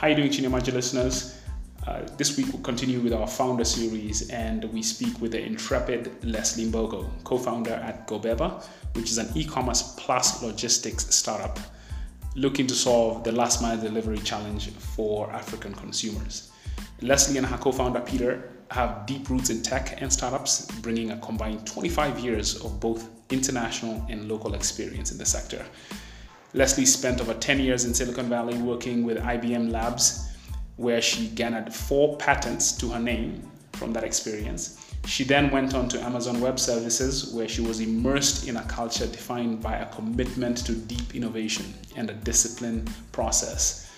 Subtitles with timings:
[0.00, 1.38] How you doing, Chinemaji listeners?
[1.86, 6.24] Uh, this week we'll continue with our founder series and we speak with the intrepid
[6.24, 8.64] Leslie Mbogo, co-founder at GoBeba,
[8.94, 11.60] which is an e-commerce plus logistics startup
[12.34, 16.50] looking to solve the last mile delivery challenge for African consumers.
[17.02, 21.66] Leslie and her co-founder Peter have deep roots in tech and startups, bringing a combined
[21.66, 25.62] 25 years of both international and local experience in the sector.
[26.52, 30.32] Leslie spent over 10 years in Silicon Valley working with IBM Labs,
[30.76, 34.92] where she garnered four patents to her name from that experience.
[35.06, 39.06] She then went on to Amazon Web Services, where she was immersed in a culture
[39.06, 43.88] defined by a commitment to deep innovation and a disciplined process,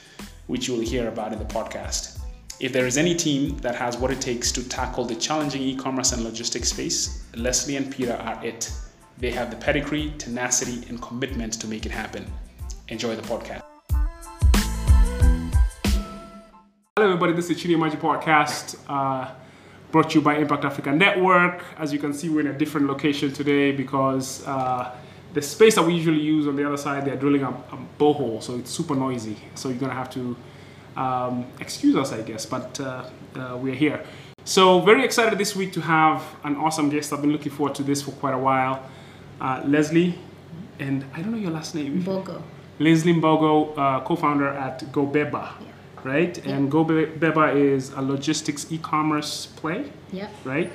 [0.47, 2.21] which you will hear about in the podcast.
[2.61, 5.75] If there is any team that has what it takes to tackle the challenging e
[5.75, 8.71] commerce and logistics space, Leslie and Peter are it.
[9.17, 12.31] They have the pedigree, tenacity, and commitment to make it happen.
[12.93, 13.63] Enjoy the podcast.
[16.95, 17.33] Hello, everybody.
[17.33, 19.31] This is Chini Magic Podcast, uh,
[19.91, 21.65] brought to you by Impact Africa Network.
[21.79, 24.95] As you can see, we're in a different location today because uh,
[25.33, 28.43] the space that we usually use on the other side, they're drilling a, a borehole,
[28.43, 29.39] so it's super noisy.
[29.55, 30.37] So you're gonna have to
[30.95, 34.05] um, excuse us, I guess, but uh, uh, we're here.
[34.45, 37.11] So very excited this week to have an awesome guest.
[37.15, 38.85] I've been looking forward to this for quite a while.
[39.41, 40.19] Uh, Leslie,
[40.79, 42.03] and I don't know your last name.
[42.03, 42.43] Bogo.
[42.79, 45.67] Leslie Mbogo, uh, co-founder at GoBeba, Yeah.
[46.05, 46.41] right?
[46.45, 46.55] Yeah.
[46.57, 50.29] And GoBeba is a logistics e-commerce play, Yeah.
[50.45, 50.71] right?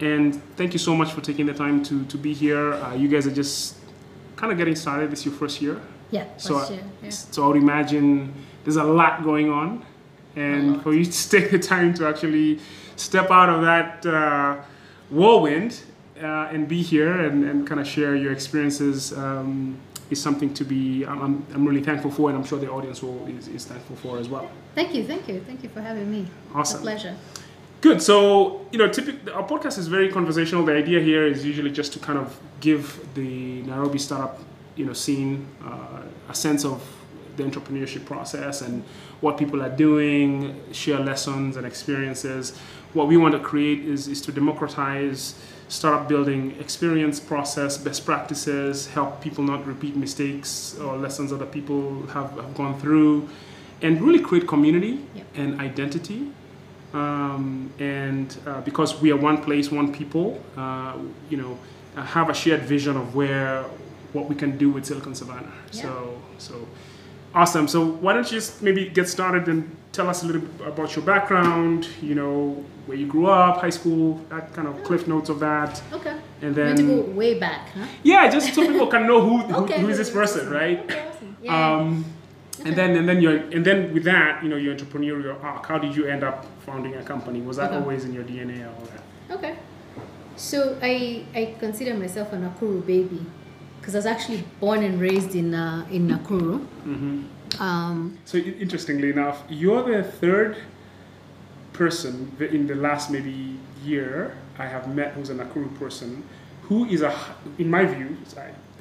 [0.00, 2.74] And thank you so much for taking the time to, to be here.
[2.74, 3.76] Uh, you guys are just
[4.36, 5.10] kind of getting started.
[5.10, 5.80] This is your first year.
[6.10, 6.24] Yeah.
[6.36, 7.10] So, first year, yeah.
[7.10, 8.32] so I would imagine
[8.64, 9.84] there's a lot going on,
[10.36, 12.60] and for you to take the time to actually
[12.96, 14.56] step out of that uh,
[15.10, 15.80] whirlwind
[16.22, 19.76] uh, and be here and, and kind of share your experiences um,
[20.10, 23.26] is something to be I'm, I'm, really thankful for, and I'm sure the audience will
[23.26, 24.50] is, is thankful for as well.
[24.74, 26.26] Thank you, thank you, thank you for having me.
[26.54, 26.60] Awesome.
[26.60, 27.16] It's a pleasure.
[27.80, 28.02] Good.
[28.02, 30.64] So, you know, typically our podcast is very conversational.
[30.64, 34.40] The idea here is usually just to kind of give the Nairobi startup,
[34.74, 36.82] you know, scene uh, a sense of
[37.36, 38.82] the entrepreneurship process and
[39.20, 42.56] what people are doing, share lessons and experiences.
[42.94, 48.86] What we want to create is, is to democratize startup building experience, process, best practices,
[48.88, 53.28] help people not repeat mistakes or lessons other people have, have gone through,
[53.82, 55.26] and really create community Yep.
[55.36, 56.32] and identity
[56.94, 60.96] um, and uh, because we are one place, one people, uh,
[61.28, 61.58] you know,
[61.96, 63.62] uh, have a shared vision of where
[64.12, 65.52] what we can do with Silicon Savannah.
[65.72, 65.82] Yeah.
[65.82, 66.68] So, so
[67.34, 67.68] awesome.
[67.68, 70.94] So why don't you just maybe get started and tell us a little bit about
[70.96, 71.88] your background?
[72.02, 75.82] You know, where you grew up, high school, that kind of cliff notes of that,
[75.92, 76.14] Okay.
[76.42, 77.84] and want to go then way back, huh?
[78.02, 79.80] yeah, just so people can know who, who, Okay.
[79.80, 80.78] who is this person, right?
[80.84, 81.36] Okay, awesome.
[81.42, 81.76] Yeah.
[81.76, 82.04] Um,
[82.64, 85.66] and then and then your and then with that, you know, your entrepreneurial arc.
[85.66, 87.40] How did you end up founding a company?
[87.40, 87.76] Was that Okay.
[87.80, 89.36] always in your DNA or all that?
[89.36, 89.54] okay.
[90.36, 93.20] So I I consider myself a Nakuru baby
[93.80, 96.58] because I was actually born and raised in uh, in Nakuru.
[96.84, 97.22] Mm-hmm.
[97.58, 100.56] Um, So interestingly enough, you're the third
[101.72, 106.24] person in the last maybe year I have met who's a Nakuru person
[106.62, 107.14] who is a,
[107.58, 108.16] in my view,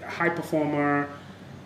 [0.04, 1.08] a high performer,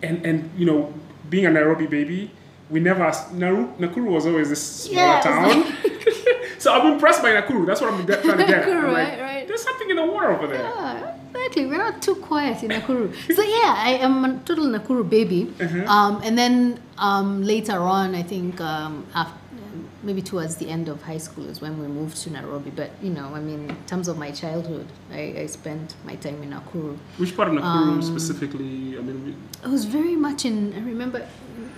[0.04, 0.94] and and you know,
[1.30, 2.32] being a Nairobi baby,
[2.70, 6.58] we never asked, Naru, Nakuru was always this smaller it's town.
[6.60, 7.66] so I'm impressed by Nakuru.
[7.66, 8.66] That's what I'm trying to get.
[8.66, 9.48] Nakuru, like, right, right.
[9.48, 10.62] There's something in the water over there.
[10.62, 11.66] Yeah, exactly.
[11.66, 13.14] We're not too quiet in Nakuru.
[13.36, 15.52] So yeah, I am a total Nakuru baby.
[15.60, 15.86] Uh-huh.
[15.86, 19.38] Um, and then um, later on, I think um, after,
[20.04, 22.72] maybe towards the end of high school is when we moved to Nairobi.
[22.72, 26.42] But you know, I mean, in terms of my childhood, I, I spent my time
[26.44, 26.98] in Nakuru.
[27.18, 28.98] Which part of Nakuru Um, specifically?
[28.98, 29.36] I mean, we-
[29.68, 30.74] It was very much in.
[30.74, 31.20] I remember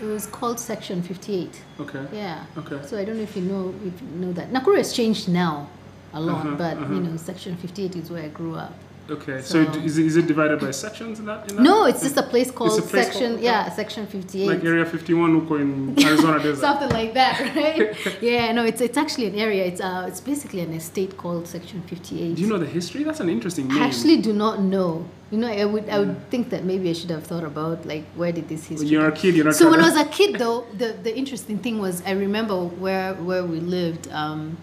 [0.02, 1.62] it was called Section Fifty Eight.
[1.80, 2.06] okay.
[2.14, 2.46] Yeah.
[2.58, 2.80] Okay.
[2.88, 5.68] So I don't know if you know if you know that Nakuru has changed now
[6.14, 6.94] a lot, Uh-huh, but uh-huh.
[6.94, 8.74] you know, Section Fifty Eight is where I grew up.
[9.10, 9.42] Okay.
[9.42, 11.50] So, So- d is, it, is it divided by sections in that?
[11.50, 11.64] In that?
[11.64, 13.32] No, it's just a place called a place Section.
[13.34, 14.48] called- yeah, Section Fifty Eight.
[14.48, 15.72] Like Area 51 huko in
[16.02, 16.62] Arizona desert.
[16.70, 17.98] Something like that, right?
[18.22, 19.66] yeah, no, it's it's actually an area.
[19.66, 22.36] It's uh, it's basically an estate called Section Fifty Eight.
[22.36, 23.04] Do you know the history?
[23.04, 23.78] That's an interesting name.
[23.82, 25.06] I actually do not know.
[25.32, 28.06] You know, I would I would think that maybe I should have thought about like
[28.16, 28.86] where did this history?
[28.86, 30.90] when you're a come- kid, you're not so when I was a kid, though, the
[31.08, 34.56] the interesting thing was I remember where where we lived, um,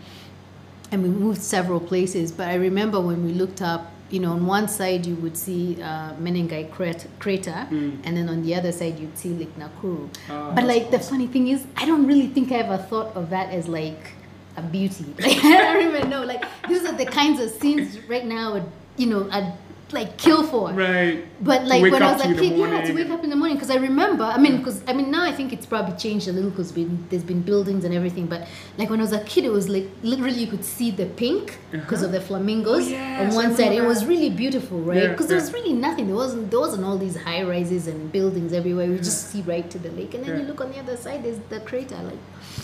[0.92, 2.32] and we moved several places.
[2.32, 5.80] But I remember when we looked up, you know, on one side you would see
[5.82, 10.08] uh, Menengai crat- crater, and then on the other side you'd see Lake Nakuru.
[10.28, 13.30] Ah, but like the funny thing is, I don't really think I ever thought of
[13.30, 14.12] that as like
[14.56, 15.06] a beauty.
[15.18, 16.24] Like I don't even know.
[16.24, 18.64] Like these are the kinds of scenes right now.
[18.96, 19.52] You know, I'd
[19.92, 20.70] like kill for.
[20.72, 21.24] Right.
[21.42, 23.56] But like wake when I was a kid, yeah, to wake up in the morning
[23.56, 24.24] because I remember.
[24.24, 27.06] I mean, because I mean now I think it's probably changed a little because been
[27.10, 28.26] there's been buildings and everything.
[28.26, 28.46] But
[28.78, 31.58] like when I was a kid, it was like literally you could see the pink
[31.72, 32.96] because of the flamingos Uh-huh.
[32.96, 33.72] Oh, yes, on one side.
[33.72, 35.02] It was really beautiful, right?
[35.02, 36.06] Yeah, Because there was really nothing.
[36.06, 38.86] There wasn't there wasn't all these high rises and buildings everywhere.
[38.86, 41.22] You just see right to the lake, and then you look on the other side.
[41.24, 41.96] There's the crater.
[42.10, 42.18] Like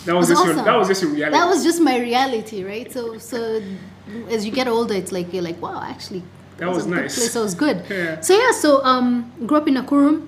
[0.05, 1.37] That was just was your, that was just your reality.
[1.37, 2.91] that was just my reality, right?
[2.91, 3.61] So so
[4.29, 6.23] as you get older, it's like you're like, wow, actually,
[6.57, 7.15] That was good nice.
[7.17, 7.33] place.
[7.33, 7.83] That was good.
[7.89, 8.19] Yeah.
[8.21, 10.25] So yeah, so um, grew up in Nakuru.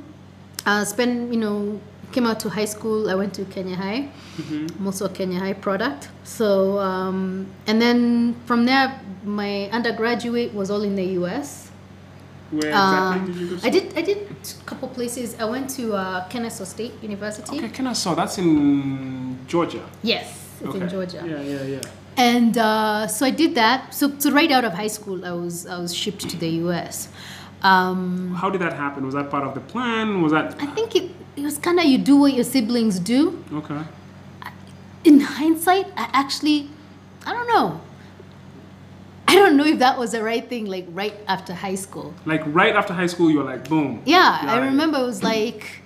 [0.65, 1.79] Uh, spent you know
[2.11, 3.09] came out to high school.
[3.09, 4.09] I went to Kenya High.
[4.37, 4.79] Mm-hmm.
[4.79, 6.09] I'm also a Kenya High product.
[6.23, 11.69] So um, and then from there, my undergraduate was all in the U.S.
[12.51, 13.67] Where Um, exactly did you go?
[13.67, 15.35] I did I did a couple places.
[15.39, 17.57] I went to uh, Kennesaw State University.
[17.57, 18.15] Okay, Kennesaw.
[18.15, 19.85] That's in Georgia.
[20.01, 21.23] Yes, it's in Georgia.
[21.25, 21.81] Yeah, yeah, yeah.
[22.19, 23.93] And uh, so I did that.
[23.93, 27.07] So, so right out of high school, I was I was shipped to the U.S.
[27.61, 29.05] Um, How did that happen?
[29.05, 30.21] Was that part of the plan?
[30.21, 33.41] Was that I think it, it was kind of you do what your siblings do.
[33.53, 33.81] okay?
[35.05, 36.69] In hindsight, I actually,
[37.25, 37.79] I don't know.
[39.29, 40.65] I don't know if that was the right thing.
[40.65, 42.13] Like right after high school.
[42.25, 44.01] Like right after high school, you were like, boom.
[44.05, 45.83] Yeah, I remember it was like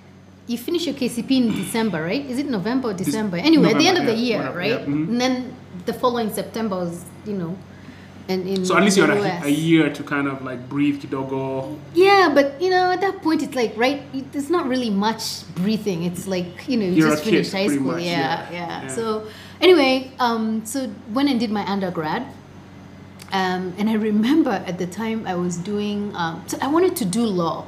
[0.48, 2.24] you finish your KCP in December, right?
[2.26, 3.36] Is it November or December?
[3.36, 4.80] Anyway, at the end of November, the year, whatever, right?
[4.80, 5.08] yeah, mhm.
[5.08, 7.56] And then the following September was, you know,
[8.28, 11.02] and in So at least you had a, a year to kind of like breathe,
[11.02, 11.78] kidogo.
[11.94, 14.02] Yeah, but you know, at that point, it's like right.
[14.32, 16.04] There's not really much breathing.
[16.04, 17.92] It's like you know, you You're just finished high school.
[17.92, 18.88] much, yeah, yeah, yeah, yeah.
[18.88, 19.26] So
[19.60, 22.22] anyway, um, so went and did my undergrad,
[23.32, 26.14] um, and I remember at the time I was doing.
[26.16, 27.66] Um, so I wanted to do law,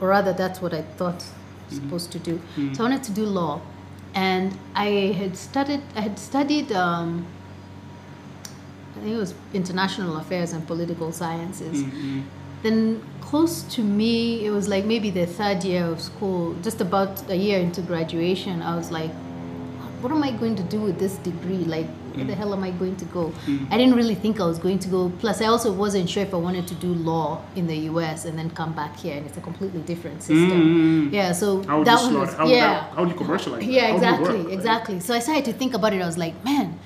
[0.00, 2.40] or rather, that's what I thought I was supposed to do.
[2.74, 3.62] So I wanted to do law,
[4.16, 4.86] and I
[5.20, 5.82] had studied.
[5.94, 6.72] I had studied.
[6.72, 7.26] Um,
[8.96, 12.20] I think it was international affairs and political sciences Mm-hmm.
[12.62, 17.28] then close to me it was like maybe the third year of school just about
[17.30, 19.10] a year into graduation i was like
[20.00, 21.86] what am i going to do with this degree like
[22.16, 23.32] where the hell am i going to go?
[23.70, 25.10] I didn't really think i was going to go.
[25.20, 28.38] Plus i also wasn't sure if i wanted to do law in the us and
[28.38, 31.08] then come back here and it's a completely different system.
[31.08, 31.12] Mm.
[31.12, 32.60] yeah so How would that was How yeah.
[32.60, 33.70] that- how would you commercialize that?
[33.70, 34.52] yeah How would you exactly right?
[34.58, 35.00] exactly.
[35.00, 36.00] So i started to think about it.
[36.02, 36.78] I was like man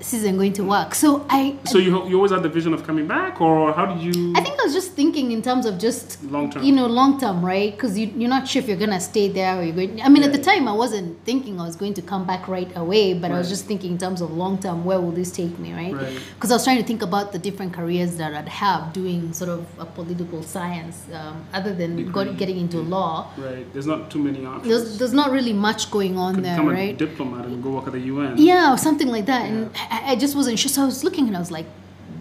[0.00, 1.08] this isn't going to work so
[1.38, 1.40] i
[1.72, 4.14] So you you always had the vision of coming back, or how did you?
[4.38, 6.06] I think I was just thinking in terms of just
[6.36, 6.62] Long term.
[6.68, 7.70] You know, long term, right?
[7.74, 9.92] Because you, you're not sure if you're gonna stay there or you're going.
[10.06, 12.70] I mean, at the time, I wasn't thinking I was going to come back right
[12.84, 15.54] away, but I was just thinking in terms of long term, where will this take
[15.64, 15.94] me, right?
[16.02, 16.18] Right.
[16.34, 19.50] Because I was trying to think about the different careers that I'd have doing sort
[19.56, 22.32] of a political science, um, other than Degree.
[22.42, 23.12] getting into law.
[23.48, 23.66] right.
[23.74, 24.68] There's not too many options.
[24.70, 26.94] There's, there's not really much going on Could there, become right?
[26.94, 28.30] a diplomat and go work at the UN.
[28.50, 30.70] yeah, or something like that, and I, I just wasn't sure.
[30.70, 31.66] So I was looking and I was like,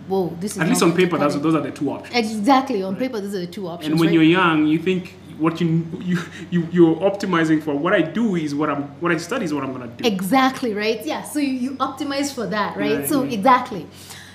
[0.07, 2.15] "Whoa, this is." At least on paper, that's, those are the two options.
[2.15, 2.83] Exactly.
[2.83, 3.91] On paper, those are the two options.
[3.91, 4.15] And when right?
[4.15, 6.17] you're young, you think what you you
[6.51, 7.73] you you're optimizing for.
[7.73, 10.05] What I do is what I'm what I study is what I'm gonna do.
[10.05, 11.03] Exactly, right?
[11.05, 11.23] Yeah.
[11.23, 12.99] So you, you optimize for that, right?
[12.99, 13.33] Right, so right.
[13.33, 13.87] exactly.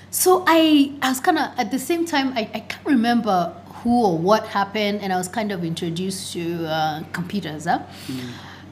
[0.09, 3.53] So I I was kind of at the same time I, I can't remember
[3.83, 7.79] who or what happened, and I was kind of introduced to uh, computers, huh?
[8.07, 8.29] Hmm.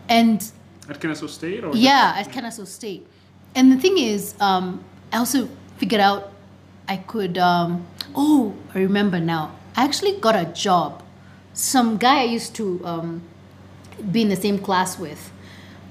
[0.10, 0.52] And
[0.90, 3.06] At Kennesaw State, or yeah, at Kennesaw State.
[3.56, 5.48] And the thing is, um, I also
[5.78, 6.32] figured out
[6.88, 7.38] I could.
[7.38, 7.86] Um,
[8.16, 9.56] oh, I remember now.
[9.76, 11.04] I actually got a job.
[11.54, 13.22] Some guy I used to um,
[14.12, 15.32] be in the same class with.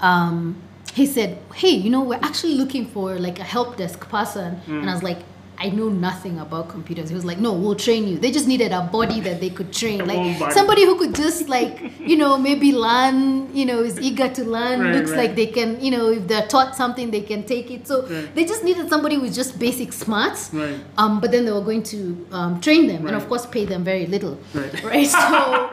[0.01, 0.61] Um,
[0.93, 4.89] he said, "Hey, you know, we're actually looking for like a help desk person," and
[4.89, 5.19] I was like.
[5.57, 7.09] I know nothing about computers.
[7.09, 9.71] He was like, "No, we'll train you." They just needed a body that they could
[9.71, 13.53] train, like somebody who could just like, you know, maybe learn.
[13.55, 14.79] You know, is eager to learn.
[14.81, 15.19] Right, looks right.
[15.27, 17.87] like they can, you know, if they're taught something, they can take it.
[17.87, 18.33] So Right.
[18.35, 20.49] they just needed somebody with just basic smarts.
[20.53, 20.79] Right.
[20.97, 21.99] Um, but then they were going to
[22.31, 24.37] um, train them, and of course, pay them very little.
[24.53, 24.83] Right.
[24.83, 25.07] Right.
[25.23, 25.69] So,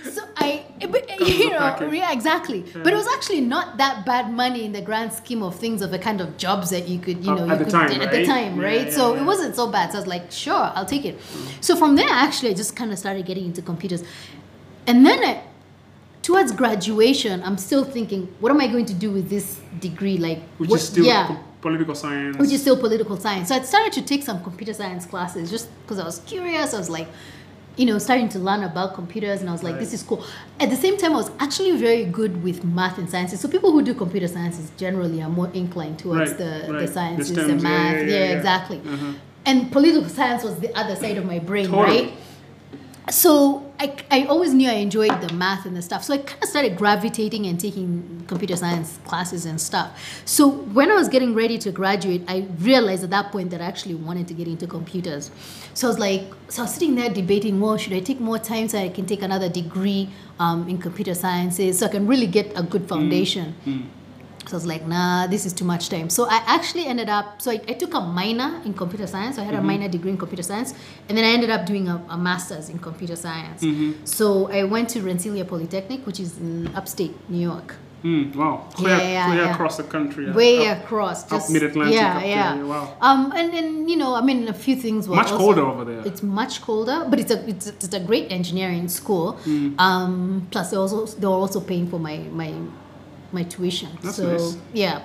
[0.43, 2.65] I, but, you know, yeah, exactly.
[2.73, 5.91] But it was actually not that bad money in the grand scheme of things of
[5.91, 8.01] the kind of jobs that you could, you Uh, know, at you the could time,
[8.01, 8.87] at the time, Yeah, right?
[8.87, 9.21] yeah, so yeah.
[9.21, 9.91] it wasn't so bad.
[9.91, 11.19] So I was like, sure, I'll take it.
[11.61, 14.03] So from there, actually, I just kind of started getting into computers,
[14.87, 15.43] and then I,
[16.21, 20.17] towards graduation, I'm still thinking, what am I going to do with this degree?
[20.17, 22.37] Like, which what, is still yeah political science.
[22.37, 23.49] which is still political science.
[23.49, 26.73] So I started to take some computer science classes just because I was curious.
[26.73, 27.07] I was like,
[27.77, 30.23] you know, starting to learn about computers, and I was like, this is cool.
[30.59, 33.39] At the same time, I was actually very good with math and sciences.
[33.39, 36.79] So people who do computer sciences generally are more inclined towards Right, the, right.
[36.81, 37.93] the The sciences, the, yeah, math.
[37.95, 38.37] yeah, Yeah, yeah, yeah.
[38.37, 38.81] exactly.
[38.85, 39.13] Uh-huh.
[39.45, 42.01] And political science was the other side of my brain, Totally.
[42.07, 42.13] right?
[43.09, 46.03] So I, I always knew I enjoyed the math and the stuff.
[46.03, 50.21] So I kind of started gravitating and taking computer science classes and stuff.
[50.23, 53.65] So when I was getting ready to graduate, I realized at that point that I
[53.65, 55.31] actually wanted to get into computers.
[55.73, 58.37] So I was like, so I was sitting there debating, well, should I take more
[58.37, 60.09] time so I can take another degree
[60.39, 63.55] um, in computer sciences so I can really get a good foundation?
[63.65, 63.85] Mm.
[64.47, 66.09] So I was like, nah, this is too much time.
[66.09, 69.35] So I actually ended up, so I, I took a minor in computer science.
[69.35, 70.73] So I had a minor degree in computer science.
[71.07, 73.63] And then I ended up doing a, a master's in computer science.
[74.03, 77.75] So I went to Rensselaer Polytechnic, which is in upstate New York.
[78.03, 78.65] Mm, wow.
[78.73, 79.53] Clear, Yeah, yeah, clear yeah.
[79.53, 80.27] across the country.
[80.27, 81.29] uh, Way up- across.
[81.29, 82.55] Just, mid-Atlantic Yeah, up there, yeah.
[82.55, 82.97] yeah, wow.
[82.99, 85.85] Um, and, and, you know, I mean, a few things were Much also- colder over
[85.85, 86.01] there.
[86.03, 89.33] It's much colder, but it's a, it's, a- it's a great engineering school.
[89.43, 89.79] Hmm.
[89.79, 92.51] Um, plus, they also they were also paying for my my
[93.33, 93.89] my tuition.
[94.01, 94.57] That's so nice.
[94.73, 95.01] Yeah,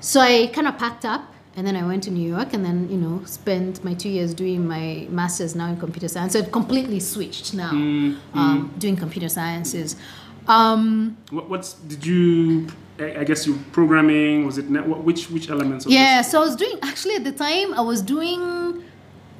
[0.00, 1.22] so I kind of packed up
[1.56, 4.34] and then I went to New York and then you know spent my two years
[4.34, 6.32] doing my masters now in computer science.
[6.34, 8.14] So it completely switched now, Hmm.
[8.34, 9.96] um, doing computer sciences.
[10.48, 12.66] Um, What, what's did you?
[12.98, 14.66] I I guess you programming was it?
[14.70, 15.84] Net, which which elements?
[15.86, 16.30] Of yeah, This?
[16.30, 18.40] so I was doing actually at the time I was doing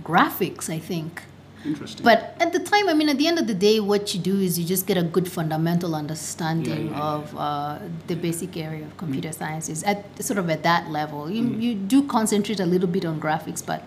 [0.04, 1.22] graphics, I think.
[1.66, 2.04] Interesting.
[2.04, 4.38] But at the time, I mean, at the end of the day, what you do
[4.40, 7.14] is you just get a good fundamental understanding Yeah, yeah, yeah.
[7.14, 11.30] of uh, the basic area of computer sciences at sort of at that level.
[11.30, 11.62] You, Mm.
[11.62, 13.82] you do concentrate a little bit on graphics, but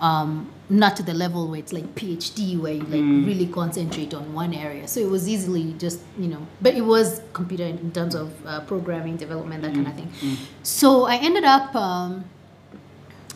[0.00, 3.26] um, not to the level where it's like PhD, where you like Mm.
[3.26, 4.88] really concentrate on one area.
[4.88, 8.60] So it was easily just, you know, but it was computer in terms of uh,
[8.60, 9.90] programming, development, that kind Mm.
[9.90, 10.36] of thing.
[10.62, 11.74] So I ended up.
[11.76, 12.24] Um,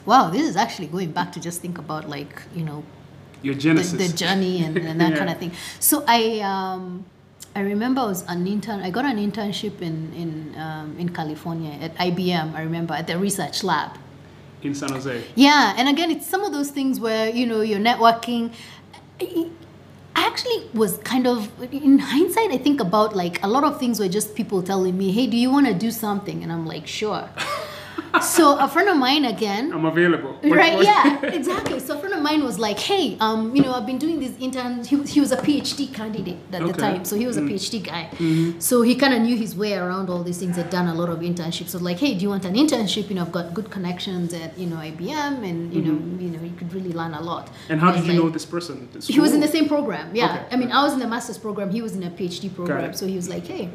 [0.06, 2.84] Wow, this is actually going back to just think about like you know
[3.44, 3.98] Your the, genesis.
[4.04, 5.18] the journey and, and that Yeah.
[5.20, 5.52] kind of thing.
[5.88, 6.20] So I
[6.52, 7.04] um,
[7.54, 8.80] I remember I was an intern.
[8.80, 10.30] I got an internship in in
[10.66, 12.46] um, in California at IBM.
[12.54, 13.90] I remember at the research lab.
[14.64, 15.14] in San Jose.
[15.36, 18.44] Yeah, and again, it's some of those things where you know you're networking.
[19.20, 19.50] I
[20.16, 21.38] I actually was kind of
[21.72, 22.50] in hindsight.
[22.50, 25.36] I think about like a lot of things were just people telling me, "Hey, do
[25.44, 27.28] you want to do something?" And I'm like, "Sure."
[28.22, 29.72] so a friend of mine again.
[29.72, 30.32] I'm available.
[30.40, 31.78] What- right what- yeah exactly.
[31.80, 34.36] So a friend of mine was like hey um you know i've been doing these
[34.38, 37.04] interns he, was- he was a phd candidate at the time.
[37.04, 38.04] So he was a phd guy.
[38.58, 41.08] So he kind of knew his way around all these things had done a lot
[41.08, 41.70] of internships.
[41.70, 43.08] So like hey do you want an internship?
[43.08, 46.42] You know i've got good connections at you know ibm and you know you know
[46.42, 47.50] you could really learn a lot.
[47.68, 48.88] And how I did you know this person?
[48.92, 50.24] This he was in the same program yeah.
[50.26, 50.44] Okay.
[50.52, 51.70] i mean i was in the master's program.
[51.70, 52.92] He was in a phd program.
[52.94, 53.70] so he was like hey.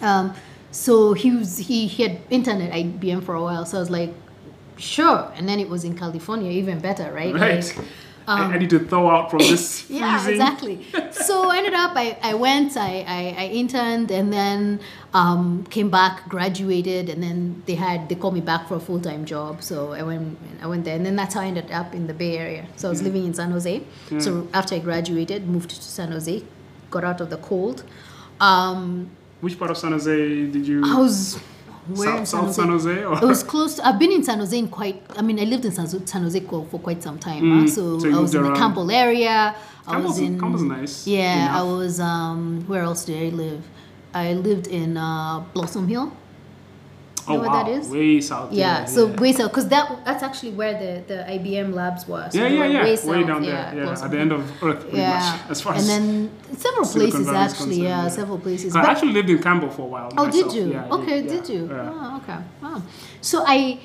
[0.00, 0.32] Um,
[0.70, 3.64] so he was he, he had internet at IBM for a while.
[3.64, 4.12] So I was like,
[4.76, 5.32] sure.
[5.36, 7.34] And then it was in California, even better, right?
[7.34, 7.64] Right.
[7.64, 7.86] Like,
[8.28, 10.04] I, I need to thaw out from this freezing.
[10.04, 10.86] yeah, exactly.
[11.12, 14.80] so I ended up, I, I went, I, I, I interned, and then
[15.14, 19.00] um, came back, graduated, and then they had they called me back for a full
[19.00, 19.62] time job.
[19.62, 22.12] So I went I went there, and then that's how I ended up in the
[22.12, 22.66] Bay Area.
[22.76, 23.82] So I was living in San Jose.
[24.18, 26.44] So after I graduated, moved to San Jose,
[26.90, 27.84] got out of the cold.
[28.40, 29.10] Um,
[29.40, 30.82] Which part of San Jose did you?
[30.84, 31.36] I was
[31.88, 33.04] where South, South San Jose?
[33.04, 33.14] Or?
[33.16, 33.76] It was close.
[33.76, 35.02] To, I've been in San Jose in quite.
[35.16, 37.38] I mean, I lived in San Jose, San Jose for quite some time.
[37.50, 37.64] huh?
[37.64, 37.68] Mm.
[37.68, 38.52] So, So you I was in the.
[38.54, 39.54] Campbell area.
[39.86, 40.40] I was Campbell's- in.
[40.40, 42.00] Campbell's nice Yeah, I was.
[42.00, 43.62] Um, where else did I live?
[44.12, 46.12] I lived in uh, Blossom Hill.
[47.28, 47.88] Oh know where wow, that is?
[47.88, 48.52] way south.
[48.52, 52.28] Yeah, so way south, because that that's actually where the, the IBM labs were.
[52.30, 54.98] So yeah, yeah, yeah, way, way, down there, yeah, at the end of Earth, pretty
[54.98, 57.82] yeah, much, as far and as then several places Valley actually.
[57.82, 58.08] Yeah, yeah.
[58.08, 58.74] several places.
[58.74, 60.12] I But- actually lived in Campbell for a while.
[60.16, 60.52] Oh, myself.
[60.52, 60.72] did you?
[60.72, 61.68] Yeah, okay, yeah, did you?
[61.68, 61.92] yeah.
[61.92, 62.38] Oh, okay.
[62.62, 62.82] Wow.
[63.20, 63.80] So I,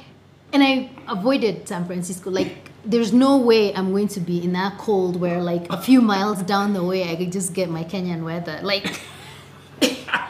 [0.52, 2.30] and I avoided San Francisco.
[2.30, 6.02] Like, there's no way I'm going to be in that cold where, like, a few
[6.02, 8.60] miles down the way, I could just get my Kenyan weather.
[8.62, 9.00] Like,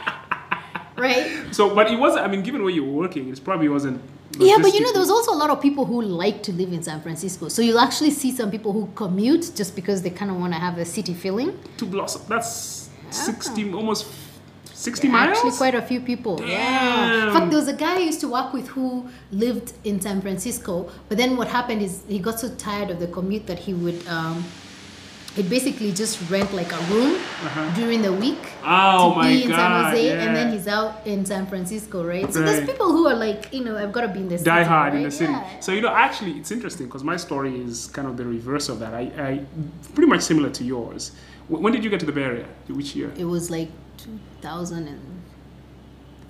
[0.98, 1.30] right?
[1.54, 2.26] So, but it wasn't.
[2.26, 4.02] I mean, given where you were working, it probably wasn't.
[4.40, 6.74] Yeah, but you know, there was also a lot of people who like to live
[6.74, 7.50] in San Francisco.
[7.50, 10.60] So you'll actually see some people who commute just because they kind of want to
[10.60, 11.58] have a city feeling.
[11.78, 12.24] to Blossom.
[12.28, 14.08] That's sixty, almost
[14.74, 15.38] sixty Yeah, miles.
[15.38, 16.42] Actually, quite a few people.
[16.42, 17.28] Yeah.
[17.28, 20.20] In fact, there was a guy I used to work with who lived in San
[20.22, 20.90] Francisco.
[21.10, 24.08] But then what happened is he got so tired of the commute that he would.
[24.08, 24.44] Um,
[25.36, 27.74] He'd basically just rent like a room uh-huh.
[27.76, 31.08] during the week Oh to my be in God, San Jose, and then he's out
[31.08, 32.32] in San Francisco, right?
[32.32, 34.50] So there's people who are like, you know, I've got to be in the city.
[34.50, 35.06] die hard in right?
[35.06, 35.32] the city.
[35.32, 35.60] Yeah.
[35.60, 38.80] So you know, actually, it's interesting because my story is kind of the reverse of
[38.80, 38.94] that.
[38.94, 39.46] I, I
[39.94, 41.12] pretty much similar to yours.
[41.48, 42.48] When did you get to the Bay Area?
[42.68, 43.12] Which year?
[43.18, 43.70] It was like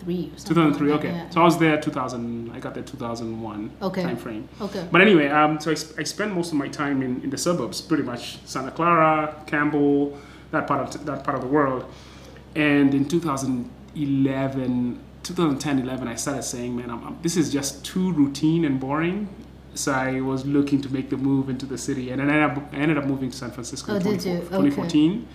[0.05, 0.55] 2003 or something.
[0.55, 0.91] 2003.
[0.91, 1.29] like Okay, yeah.
[1.29, 2.51] so I was there 2000.
[2.53, 4.03] I got there 2001 Okay.
[4.03, 4.47] time frame.
[4.61, 4.87] Okay.
[4.91, 7.37] But anyway, um, so I, sp- I spent most of my time in, in the
[7.37, 10.17] suburbs, pretty much Santa Clara, Campbell,
[10.51, 11.85] that part of t- that part of the world.
[12.55, 18.11] And in 2011, 2010, 11, I started saying, man, I'm, I'm- this is just too
[18.13, 19.27] routine and boring.
[19.75, 22.57] So I was looking to make the move into the city, and then I ended
[22.63, 24.37] up, I ended up moving to San Francisco Oh, in did you?
[24.41, 25.27] 2014.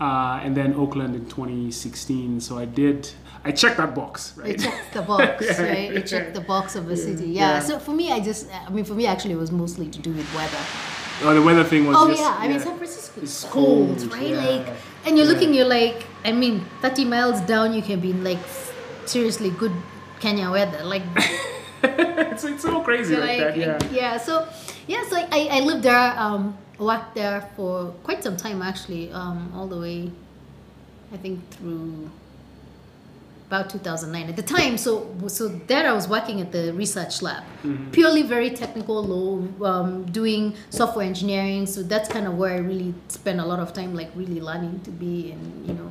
[0.00, 2.40] uh, and then Oakland in 2016.
[2.40, 3.10] So I did.
[3.46, 4.50] I checked that box, right?
[4.54, 5.62] It checked the box, Yeah.
[5.62, 5.90] right?
[5.98, 7.28] It checked the box of a city.
[7.28, 7.42] Yeah.
[7.54, 7.60] Yeah.
[7.60, 10.12] So for me, I just, I mean, for me, actually, it was mostly to do
[10.12, 10.62] with weather.
[11.22, 11.96] Oh, the weather thing was.
[11.98, 14.30] Oh just, yeah, I mean San Francisco is It's cold, cold, right?
[14.30, 14.46] yeah.
[14.50, 14.66] Like,
[15.06, 15.32] and you're Yeah.
[15.32, 18.42] looking, you're like, I mean, 30 miles down, you can be in like
[19.06, 19.72] seriously good
[20.20, 21.02] Kenya weather, like,
[21.82, 23.92] it's, it's so crazy so, like, like that.
[23.92, 24.18] Yeah.
[24.18, 24.46] So
[24.88, 29.52] yeah, so I, I lived there, um, worked there for quite some time actually, um,
[29.54, 30.10] all the way,
[31.12, 32.10] I think through
[33.46, 34.76] about 2009 at the time.
[34.76, 37.42] So so there i was working at the research lab.
[37.62, 37.90] Mm-hmm.
[37.90, 41.66] purely very technical low um, doing software engineering.
[41.66, 44.80] So that's kind of where i really spent a lot of time like really learning
[44.80, 45.90] to be and you know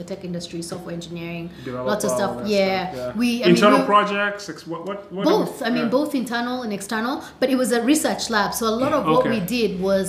[0.00, 3.12] the tech industry software engineering lots of Develop all stuff yeah.
[3.22, 4.44] we I internal mean, we- projects.
[4.52, 5.24] ex- What what what?
[5.32, 5.98] both i mean yeah.
[5.98, 9.20] both internal and external but it was a research lab so a lot of what
[9.20, 9.30] Okay.
[9.34, 10.04] we did was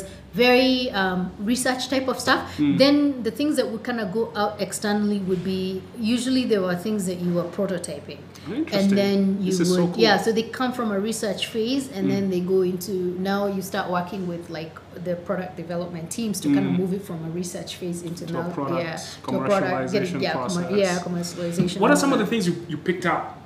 [0.46, 1.20] very um,
[1.54, 2.78] research type of stuff Hmm.
[2.84, 2.96] then
[3.28, 5.62] the things that would kind of go out externally would be
[6.14, 9.96] usually there were things that you were prototyping and then you would so cool.
[9.98, 13.62] Yeah so they come from a research phase and then they go into now you
[13.62, 17.30] start working with like the product development teams to kind of move it from a
[17.30, 18.26] research phase into.
[18.26, 18.96] To a now product yeah
[19.28, 22.78] to a product getting- yeah, yeah commercialization What are some of the things you, you
[22.78, 23.38] picked up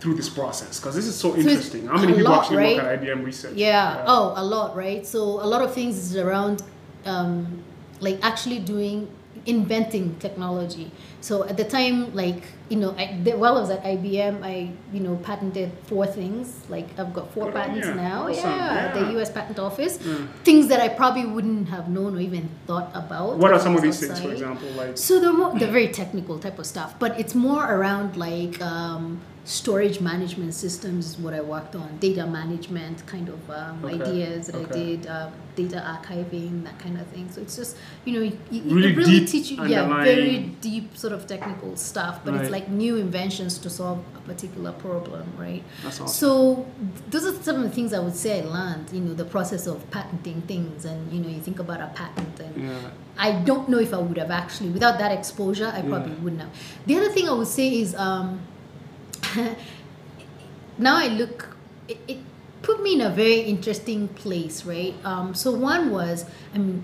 [0.00, 0.78] through this process?
[0.78, 1.86] Because this is so interesting.
[1.86, 2.76] How many people lot, actually right?
[2.76, 3.54] work at IBM Research?
[3.56, 4.04] Yeah.
[4.06, 5.06] Oh, a lot, right?
[5.06, 6.62] So a lot of things is around,
[7.06, 7.62] um,
[8.00, 9.08] like actually doing
[9.46, 10.90] inventing technology.
[11.20, 14.70] So at the time, like you know, I, the, while I was at IBM, I
[14.92, 16.52] you know patented four things.
[16.68, 17.94] Like I've got four Good patents you.
[17.94, 18.28] now.
[18.28, 18.50] Awesome.
[18.50, 19.04] Yeah, Yeah.
[19.04, 19.30] the U.S.
[19.30, 19.98] Patent Office.
[20.44, 23.38] Things that I probably wouldn't have known or even thought about.
[23.38, 24.68] What are some of these things, for example?
[24.72, 28.60] Like So they're more they're very technical type of stuff, but it's more around like
[28.60, 33.94] um, storage management systems is what I worked on, data management kind of um, Okay,
[34.02, 37.30] ideas that I did, uh, data archiving that kind of thing.
[37.30, 41.12] So it's just you know you, Really it really teach you yeah very deep sort
[41.12, 42.42] of technical stuff, but Right.
[42.42, 45.62] it's like new inventions to solve a particular problem, right?
[45.84, 46.08] That's awesome.
[46.08, 46.66] So
[47.10, 48.86] those are some of the things I would say I learned.
[48.92, 52.40] You know, the process of patenting things, and you know, you think about a patent
[52.40, 52.54] and.
[52.68, 52.90] yeah.
[53.18, 55.72] I don't know if I would have actually without that exposure.
[55.74, 56.22] I probably Yeah.
[56.24, 56.50] wouldn't have.
[56.84, 58.40] The other thing I would say is um,
[60.78, 61.56] now I look.
[61.88, 62.18] It, it
[62.62, 64.94] put me in a very interesting place, right?
[65.04, 66.82] Um, so one was, I mean,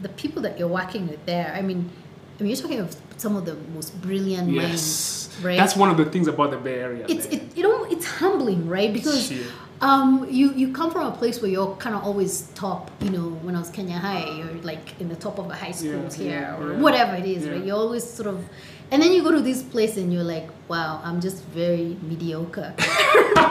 [0.00, 1.52] the people that you're working with there.
[1.56, 1.90] I mean,
[2.38, 5.28] I mean, you're talking of some of the most brilliant Yes.
[5.28, 5.56] minds, right?
[5.58, 7.06] That's one of the things about the Bay Area.
[7.08, 7.34] it's man.
[7.40, 9.46] it, you know it's humbling right because Shit.
[9.80, 13.28] um you you come from a place where you're kind of always top you know
[13.44, 16.16] when i was kenya high you're like in the top of a high school Yeah,
[16.16, 16.78] here yeah, or yeah.
[16.80, 18.44] whatever it is right you're always sort of
[18.92, 22.74] and then you go to this place and you're like wow i'm just very mediocre.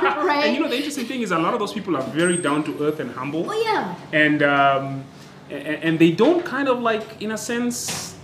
[0.01, 0.45] Right?
[0.45, 2.63] And you know the interesting thing is a lot of those people are very down
[2.63, 3.45] to earth and humble.
[3.49, 3.95] oh yeah.
[4.13, 5.03] And um,
[5.49, 8.15] and, they don't kind of like in a sense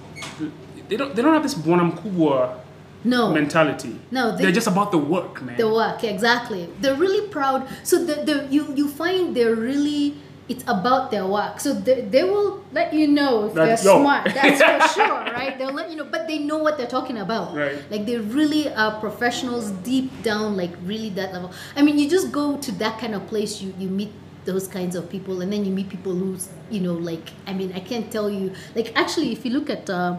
[0.88, 2.60] they don't they don't have this bonam bonamkubwa
[3.04, 3.32] no.
[3.34, 4.00] mentality.
[4.12, 5.58] No, they- they, are just about the work man.
[5.58, 6.70] The work exactly.
[6.80, 7.68] They're really proud.
[7.84, 10.16] So the, the you you find they're really
[10.50, 11.60] it's about their work.
[11.60, 14.00] So they, they will let you know if they're yo.
[14.00, 14.26] smart.
[14.34, 15.58] That's for sure right?
[15.58, 17.56] They'll let you know but they know what they're talking about.
[17.56, 17.80] Right.
[17.92, 21.52] like they really are professionals deep down like really that level.
[21.76, 24.12] I mean you just go to that kind of place you you meet
[24.46, 27.72] those kinds of people and then you meet people who's you know like i mean
[27.74, 30.16] i can't tell you like actually if you look at uh,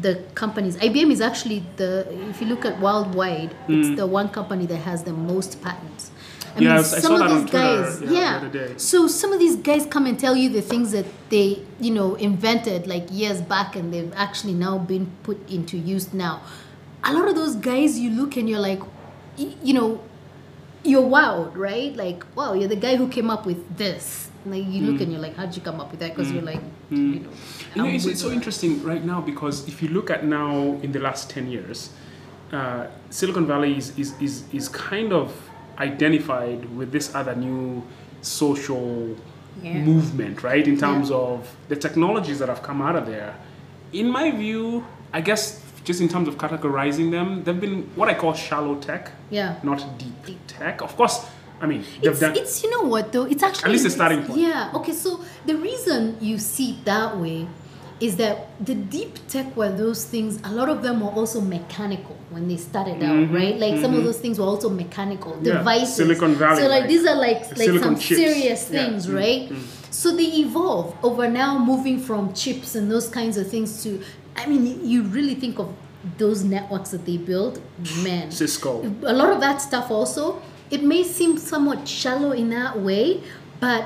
[0.00, 4.66] the companies ibm is actually the if you look at worldwide it's the one company
[4.66, 6.10] that has the most patents
[6.58, 6.62] I.
[6.62, 8.66] Yeah, I was- I that on Twitter, guys, yeah, the yeah.
[8.66, 8.74] day.
[8.76, 12.14] So some of these guys come and tell you the things that they, you know,
[12.16, 16.42] invented like years back, and they've actually now been put into use now.
[17.04, 18.80] A lot of those guys, you look and you're like,
[19.36, 20.00] you know,
[20.84, 21.94] you're wowed, right?
[21.94, 24.30] Like, wow, you're the guy who came up with this.
[24.46, 25.02] Like you look mm.
[25.02, 26.14] and you're like, how'd you come up with that?
[26.14, 26.34] Because mm.
[26.34, 27.14] you're like, mm.
[27.14, 27.30] you know.
[27.74, 30.92] You know, it's, it's so interesting right now because if you look at now in
[30.92, 31.90] the last 10 years,
[32.52, 35.47] uh, Silicon Valley is, is, is, is kind of
[35.78, 37.82] identified with this other new
[38.22, 39.16] social
[39.62, 39.74] Yeah.
[39.78, 40.66] movement, right?
[40.68, 41.36] In terms of
[41.68, 43.34] the technologies that have come out of there.
[43.92, 48.14] In my view, I guess just in terms of categorizing them, they've been what I
[48.14, 49.56] call shallow tech, yeah.
[49.62, 50.80] not deep tech.
[50.82, 51.24] Of course,
[51.60, 52.36] I mean, they've It's, done.
[52.36, 54.38] it's you know what though it's actually at least a it's- starting point.
[54.40, 57.48] yeah okay so the reason you see it that way
[58.00, 62.16] is that the deep tech were those things a lot of them were also mechanical
[62.30, 64.04] when they started out Mhm, right like some of mhm.
[64.04, 67.40] those things were also mechanical Yeah, devices Silicon Valley, so like, like, these are like
[67.58, 68.20] like some chips.
[68.22, 69.52] serious Yeah, things mm, right
[69.90, 74.00] so they evolve over now moving from chips and those kinds of things to
[74.36, 75.68] i mean you- you really think of
[76.18, 77.60] those networks that they build
[78.04, 78.70] man Cisco.
[79.02, 83.20] a lot of that stuff also it may seem somewhat shallow in that way
[83.58, 83.82] but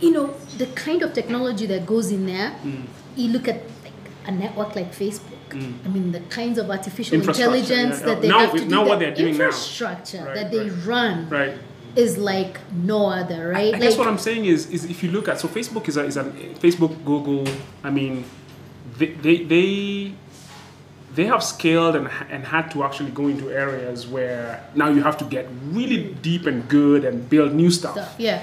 [0.00, 0.26] you know
[0.58, 2.84] the kind of technology that goes in there Mm.
[3.16, 3.92] You look at like
[4.26, 5.22] a network like Facebook.
[5.50, 5.74] Mm.
[5.84, 8.06] I mean, the kinds of artificial intelligence yeah.
[8.06, 9.46] that they Now- have to do, now the what they're doing now.
[9.46, 10.84] infrastructure Right, that they right.
[10.86, 11.54] run Right.
[11.94, 13.74] is like no other, right?
[13.74, 15.96] I guess like, what I'm saying is, is if you look at so Facebook is
[15.96, 16.24] a, is a
[16.64, 17.44] Facebook, Google.
[17.84, 18.24] I mean,
[18.98, 20.12] they they they,
[21.14, 25.16] they have scaled and and had to actually go into areas where now you have
[25.18, 27.94] to get really deep and good and build new stuff.
[27.94, 28.14] stuff.
[28.18, 28.42] Yeah.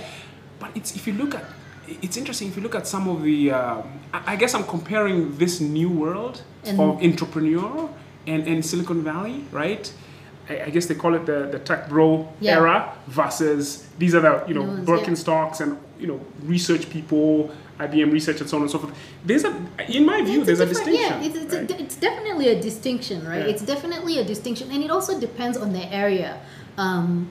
[0.59, 1.43] But it's if you look at
[1.87, 5.59] it's interesting if you look at some of the um, I guess I'm comparing this
[5.59, 7.89] new world And- of entrepreneur
[8.27, 9.91] and, and Silicon Valley, right?
[10.49, 12.57] I, I guess they call it the, the tech bro Yeah.
[12.57, 15.63] era versus these are the you know New ones, yeah.
[15.63, 18.93] And you know research people, IBM research and so on and so forth.
[19.25, 19.53] There's a
[19.89, 21.21] in my view It's there's a, different- distinction.
[21.21, 21.71] Yeah, it's, it's, right?
[21.79, 23.39] a, it's definitely a distinction, right?
[23.45, 23.51] Yeah.
[23.53, 26.39] It's definitely a distinction, and it also depends on the area.
[26.77, 27.29] Um,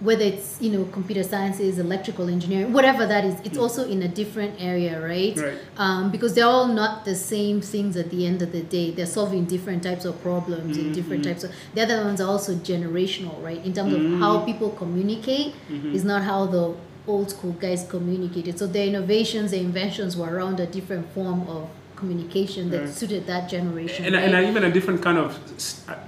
[0.00, 4.08] whether it's you know computer sciences, electrical engineering, whatever that is, it's also in a
[4.08, 5.36] different area, right?
[5.36, 5.58] Right.
[5.76, 8.92] Um, because they're all not the same things at the end of the day.
[8.92, 11.32] They're solving different types of problems in different Mm-hmm.
[11.32, 11.52] types of.
[11.74, 13.64] The other ones are also generational, right?
[13.64, 15.94] In terms of how people communicate, Mm-hmm.
[15.94, 16.74] is not how the
[17.06, 18.58] old school guys communicated.
[18.58, 22.88] So their innovations, their inventions were around a different form of communication that Right.
[23.00, 24.04] suited that generation.
[24.06, 24.24] and, right?
[24.34, 25.28] and even a different kind of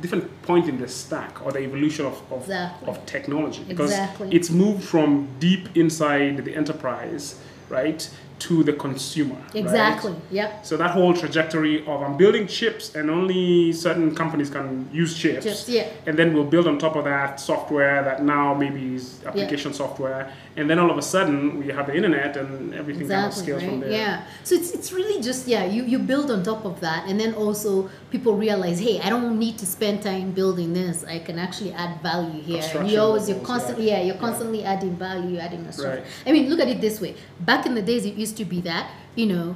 [0.03, 2.89] different point in the stack or the evolution of, of, Exactly.
[2.91, 4.29] of technology because Exactly.
[4.37, 5.09] it's moved from
[5.47, 7.25] deep inside the enterprise
[7.69, 8.01] right
[8.47, 9.55] to the consumer right?
[9.65, 10.15] exactly.
[10.41, 10.51] Yep.
[10.69, 13.45] so that whole trajectory of i'm building chips and only
[13.87, 14.69] certain companies can
[15.03, 16.07] use chips Just yeah.
[16.07, 20.23] and then we'll build on top of that software that now maybe is application software
[20.61, 23.43] and then all of a sudden we have the internet and everything kind of Exactly,
[23.45, 24.17] scales from there Yeah.
[24.45, 27.01] So it's, it's really just, yeah, you, you build on top of that.
[27.09, 27.71] And then also
[28.15, 30.97] people realize, hey, I don't need to spend time building this.
[31.05, 32.63] I can actually add value here.
[32.79, 33.97] And you always, you're constantly, yeah.
[33.99, 34.27] yeah, you're Yeah.
[34.27, 35.73] constantly adding value, adding a.
[35.89, 36.05] Right.
[36.27, 37.13] I mean, look at it this way.
[37.41, 38.85] Back in the days, it used to be that,
[39.17, 39.47] you know,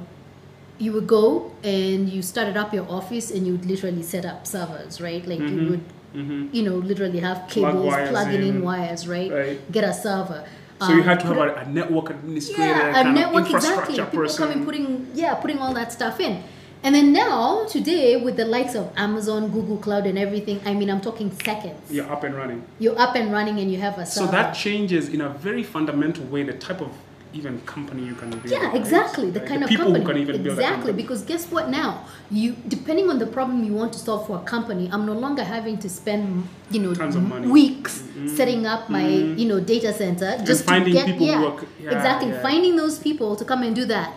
[0.83, 4.45] you would go and you started up your office and you would literally set up
[4.47, 5.23] servers, right?
[5.31, 5.83] Like you would,
[6.15, 6.53] Mhm.
[6.53, 8.55] you know, literally have cables, wires plugging in.
[8.57, 8.61] in.
[8.63, 9.31] wires, right?
[9.31, 9.71] Right.
[9.71, 10.41] Get a server.
[10.81, 13.95] So you Um, had to have a, a network administrator yeah, a network exactly.
[13.95, 16.43] People person coming putting yeah, putting all that stuff in.
[16.83, 20.91] And then now, today, with the likes of Amazon, Google Cloud, and everything, I mean,
[20.91, 21.89] I'm talking seconds.
[21.89, 22.63] you're up and running.
[22.77, 26.23] You're up and running, and you have a So that changes in a very fundamental
[26.25, 26.91] way the type of
[27.35, 28.45] even company you can build.
[28.45, 28.75] yeah, right?
[28.75, 29.29] exactly.
[29.29, 29.49] The Right?
[29.49, 30.05] kind of people company.
[30.05, 31.69] who can even build exactly, because guess what?
[31.69, 35.13] Now, you depending on the problem you want to solve for a company, I'm no
[35.13, 37.47] longer having to spend you know Tons of money.
[37.47, 38.29] weeks Mhm.
[38.37, 39.37] setting up my Mhm.
[39.39, 42.41] you know data center just finding to get people yeah, c- yeah, exactly yeah.
[42.41, 44.09] finding those people to come and do that.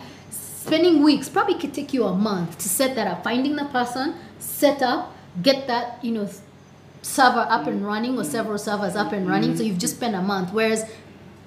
[0.65, 3.23] Spending weeks probably could take you a month to set that up.
[3.23, 5.01] Finding the person, set up,
[5.41, 6.27] get that you know
[7.01, 9.55] server up and running or several servers up and running.
[9.57, 10.49] So you've just spent a month.
[10.53, 10.85] Whereas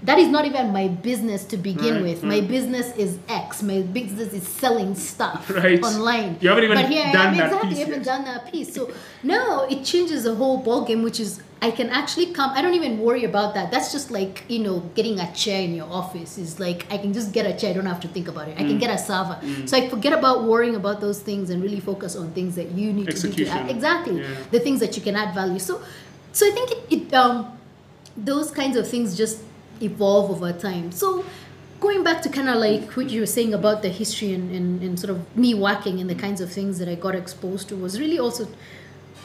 [0.04, 2.24] that is not even my business to begin Right, with.
[2.24, 3.62] My business is X.
[3.62, 5.82] My business is selling stuff Right.
[5.82, 6.38] online.
[6.40, 7.68] You haven't even but here I done am, that exactly.
[7.68, 8.74] piece I haven't done that piece.
[8.74, 8.90] So
[9.22, 12.50] now it changes the whole ball game, which is I can actually come.
[12.50, 13.70] I don't even worry about that.
[13.70, 16.36] That's just like you know getting a chair in your office.
[16.36, 17.70] Is like I can just get a chair.
[17.70, 18.56] I don't have to think about it.
[18.58, 18.68] I Mm.
[18.70, 19.38] can get a server.
[19.66, 22.92] So I forget about worrying about those things and really focus on things that you
[22.92, 23.70] need to do to add.
[23.70, 24.26] Exactly Yeah.
[24.50, 25.60] the things that you can add value.
[25.60, 25.80] So,
[26.32, 27.56] so I think it, it um,
[28.16, 29.38] those kinds of things just
[29.82, 30.92] evolve over time.
[30.92, 31.24] So,
[31.80, 34.82] going back to kind of like what you were saying about the history and, and,
[34.82, 37.76] and sort of me working and the kinds of things that I got exposed to
[37.76, 38.46] was really also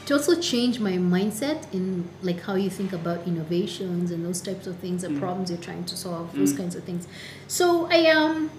[0.08, 4.66] to also change my mindset in like how you think about innovations and those types
[4.66, 7.08] of things, the problems you're trying to solve, those kinds of things.
[7.48, 8.50] So I um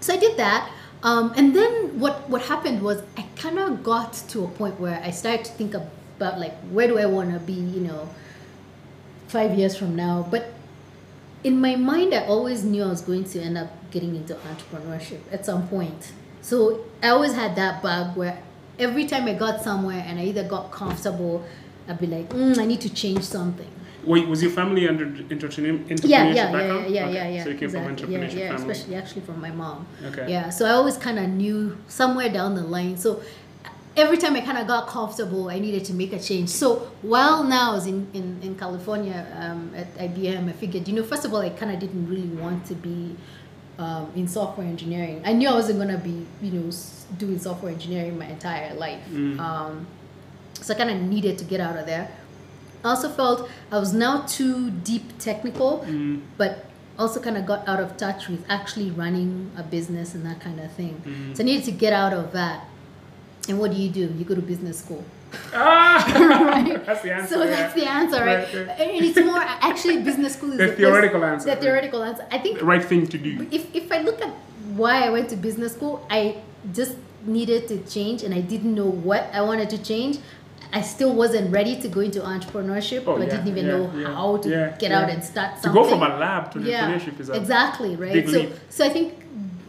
[0.00, 0.70] so I did that.
[1.02, 5.00] Um, and then what what happened was I kind of got to a point where
[5.02, 8.08] I started to think about like where do I want to be, you know,
[9.26, 10.26] five years from now.
[10.30, 10.54] But
[11.44, 15.20] in my mind, I always knew I was going to end up getting into entrepreneurship
[15.32, 16.12] at some point.
[16.42, 18.42] So I always had that bug where
[18.78, 21.44] every time I got somewhere and I either got comfortable,
[21.88, 23.70] I'd be like, mm, I need to change something.
[24.04, 26.90] Wait, was your family under entrepreneur, entrepreneurship Yeah, yeah, yeah, background?
[26.94, 27.42] yeah, Okay, yeah, yeah.
[27.44, 27.96] So you came exactly.
[27.96, 28.72] from entrepreneurship yeah, yeah, family.
[28.72, 29.86] especially actually from my mom.
[30.06, 30.30] Okay.
[30.30, 32.96] Yeah, so I always kind of knew somewhere down the line.
[32.96, 33.22] So
[33.98, 36.48] every time I kind of got comfortable, I needed to make a change.
[36.50, 40.94] So while now I was in, in, in California um, at IBM, I figured, you
[40.94, 43.16] know, first of all, I kind of didn't really want to be
[43.78, 45.22] um, in software engineering.
[45.24, 46.70] I knew I wasn't going to be, you know,
[47.18, 49.02] doing software engineering my entire life.
[49.10, 49.38] Mm.
[49.38, 49.86] Um,
[50.54, 52.10] so I kind of needed to get out of there.
[52.84, 56.64] I also felt I was now too deep technical, Mm, but
[56.98, 60.58] also kind of got out of touch with actually running a business and that kind
[60.60, 61.00] of thing.
[61.06, 61.36] mm.
[61.36, 62.64] So I needed to get out of that.
[63.48, 64.00] And what do you do?
[64.18, 65.02] You go to business school.
[65.54, 66.04] Ah,
[66.54, 66.84] Right.
[66.86, 67.34] that's the answer.
[67.34, 67.50] So yeah.
[67.50, 68.54] that's the answer, right?
[68.54, 68.80] Right, right.
[68.80, 71.50] And it's more actually business school is The place- theoretical answer.
[71.54, 72.26] The theoretical answer.
[72.30, 73.46] I think The right thing to do.
[73.50, 74.32] if, if I look at
[74.74, 76.36] why I went to business school, I
[76.72, 80.18] just needed to change and I didn't know what I wanted to change,
[80.72, 83.04] I still wasn't ready to go into entrepreneurship.
[83.06, 85.72] Oh, I yeah, didn't even yeah, know yeah, how to get out and start something.
[85.72, 88.26] To go from a lab to entrepreneurship is a exactly right.
[88.28, 88.52] so, leap.
[88.68, 89.17] so I think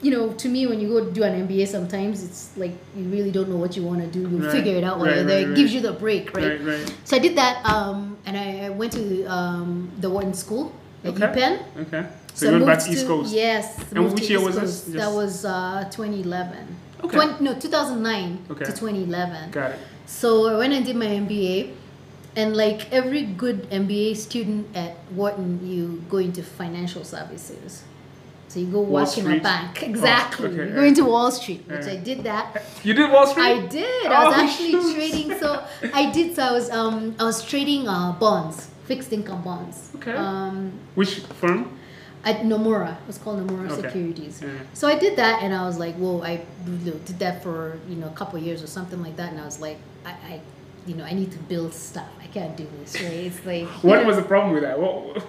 [0.01, 3.31] you know, to me, when you go do an MBA, sometimes it's like you really
[3.31, 4.21] don't know what you want to do.
[4.21, 5.43] You Right, figure it out while right, you're there.
[5.43, 6.59] right, It gives you the break, right?
[6.59, 6.93] right, right.
[7.03, 10.71] So I did that, um, and I I went to um, the Wharton School
[11.03, 11.25] at Okay.
[11.27, 11.59] UPenn.
[11.87, 12.05] Okay.
[12.33, 13.33] So, I you went back to East Coast.
[13.33, 13.75] Yes.
[13.91, 14.95] And which year East was this?
[14.95, 16.67] That was uh, 2011.
[17.03, 17.15] Okay.
[17.17, 18.65] 20, no, 2009 Okay.
[18.65, 19.51] to 2011.
[19.51, 19.79] Got it.
[20.05, 21.71] So I went and did my MBA,
[22.35, 27.83] and like every good MBA student at Wharton, you go into financial services.
[28.49, 29.83] So you go Wall work in a bank.
[29.83, 30.47] Exactly.
[30.47, 30.87] okay, you go yeah.
[30.87, 31.85] into Wall Street, which.
[31.85, 32.63] I did that.
[32.83, 33.43] You did Wall Street?
[33.43, 34.05] I did.
[34.07, 34.95] I was Oh, actually shoot.
[34.95, 35.39] trading.
[35.39, 36.35] So I did.
[36.35, 39.91] So I was um I was trading uh bonds, fixed income bonds.
[39.95, 40.13] Okay.
[40.13, 41.77] Um, Which firm?
[42.25, 42.93] at Nomura.
[43.01, 43.81] It was called Nomura Okay.
[43.83, 44.41] Securities.
[44.41, 44.49] Yeah.
[44.73, 46.21] So I did that, and I was like, whoa!
[46.21, 49.39] I did that for you know a couple of years or something like that, and
[49.39, 50.41] I was like, I, I
[50.85, 52.09] you know, I need to build stuff.
[52.21, 53.13] I can't do this, right?
[53.29, 54.79] It's like What know, was the problem with that?
[54.79, 55.23] What,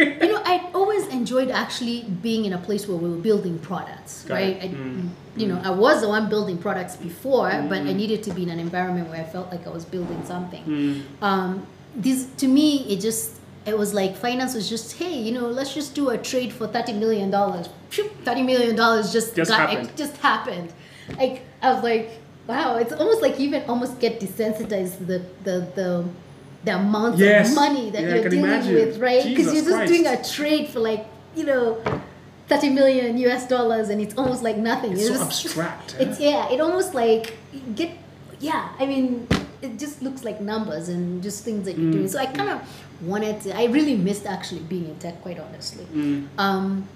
[0.00, 4.24] you know, I always enjoyed actually being in a place where we were building products,
[4.24, 4.56] Got right?
[4.62, 5.08] I, Mm.
[5.36, 7.96] You know, I was the one building products before, but I Mm.
[7.96, 10.64] needed to be in an environment where I felt like I was building something.
[10.64, 11.02] Mm.
[11.28, 13.32] Um, this to me, it just
[13.66, 16.66] it was like finance was just hey, you know, let's just do a trade for
[16.66, 17.68] thirty million dollars.
[18.24, 19.88] Thirty million dollars just Just got, happened.
[19.90, 20.68] It just happened.
[21.20, 22.10] Like I was like,
[22.46, 25.88] wow, it's almost like you even almost get desensitized to the the the
[26.66, 27.48] the amount Yes.
[27.48, 28.74] of money that Yeah, you're dealing imagine.
[28.74, 29.24] with, right?
[29.24, 31.78] Because you're just doing a trade for like you know.
[32.48, 34.92] 30 million US dollars and it's almost like nothing.
[34.92, 35.96] It's so just- abstract.
[36.04, 37.36] It's yeah, it almost like
[37.74, 37.90] get
[38.38, 38.68] yeah.
[38.78, 39.26] I mean,
[39.60, 41.96] it just looks like numbers and just things that you're Mm.
[41.96, 42.08] doing.
[42.08, 42.60] So I kind of
[43.02, 43.48] wanted to.
[43.62, 45.86] I really missed actually being in tech, quite honestly.
[45.92, 46.28] Mm.
[46.38, 46.86] Um,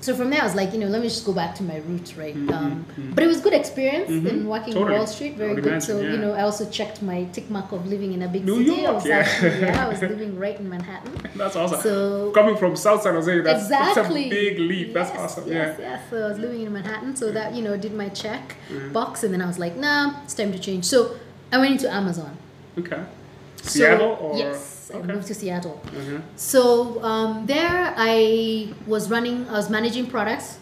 [0.00, 1.76] so from there, I was like, you know, let me just go back to my
[1.88, 2.34] roots, right?
[2.34, 3.14] Mhm, Um, mhm.
[3.14, 4.96] But it was good experience Mhm, in working totally.
[4.96, 5.66] Wall Street, very good.
[5.66, 8.44] imagine, so you know, I also checked my tick mark of living in a big
[8.46, 8.80] New city.
[8.80, 9.18] I York, was yeah.
[9.18, 11.12] actually, yeah, I was living right in Manhattan.
[11.36, 11.80] That's awesome.
[11.82, 14.94] So Coming from South San Jose, that's, exactly that's a big leap.
[14.94, 15.44] That's awesome.
[15.46, 15.90] Yes, yeah.
[15.90, 16.00] yes.
[16.10, 18.92] So I was living in Manhattan, so that you know did my check Mhm.
[18.92, 20.84] box, and then I was like, nah, it's time to change.
[20.86, 21.16] So
[21.52, 22.36] I went into Amazon.
[22.78, 23.02] Okay.
[23.62, 25.12] So- Seattle or yes, I okay.
[25.12, 25.80] moved to Seattle.
[25.86, 26.18] Uh-huh.
[26.36, 29.48] So um, there, I was running.
[29.48, 30.58] I was managing products.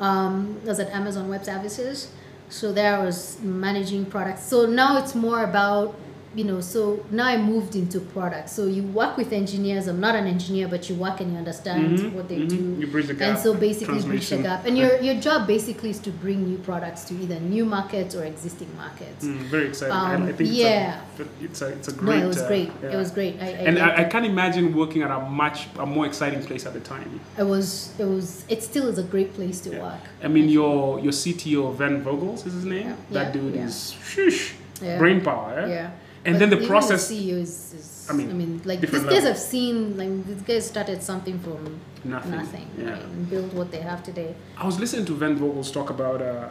[0.00, 2.10] Um, I was at Amazon Web Services.
[2.48, 4.44] So there, I was managing products.
[4.44, 5.94] So now it's more about
[6.34, 6.60] you know.
[6.60, 8.52] So now I moved into products.
[8.52, 9.86] So you work with engineers.
[9.88, 12.48] I'm not an engineer, but you work and you understand Mhm, what they mhm.
[12.48, 12.76] do.
[12.80, 13.28] You bridge the gap.
[13.30, 14.64] And so basically bridge the gap.
[14.66, 18.24] And your your job basically is to bring new products to either new markets or
[18.24, 19.24] existing markets.
[19.24, 19.96] Mm, very exciting.
[19.96, 21.00] Um, I think yeah.
[21.18, 22.22] it's, a, it's a it's a No, great.
[22.22, 22.70] it was uh, great.
[22.82, 22.90] yeah.
[22.90, 23.34] It was great.
[23.40, 26.64] I, I And I, I can't imagine working at a much a more exciting place
[26.66, 27.20] at the time.
[27.38, 29.82] It was it was it still is a great place to Yeah.
[29.82, 30.02] work.
[30.22, 32.86] I mean, your your CTO Werner Vogels is his name.
[32.88, 34.98] Yeah, That dude is shush, Yeah.
[34.98, 35.66] brain power.
[35.68, 35.90] Yeah.
[36.24, 37.10] And But then the process.
[37.10, 40.66] CEO is, is I I mean, mean, like these guys have seen like these guys
[40.66, 42.30] started something from Nothing.
[42.32, 42.90] nothing, Yeah.
[42.90, 44.34] right, and built what they have today.
[44.58, 46.48] I was listening to Werner Vogels talk about uh,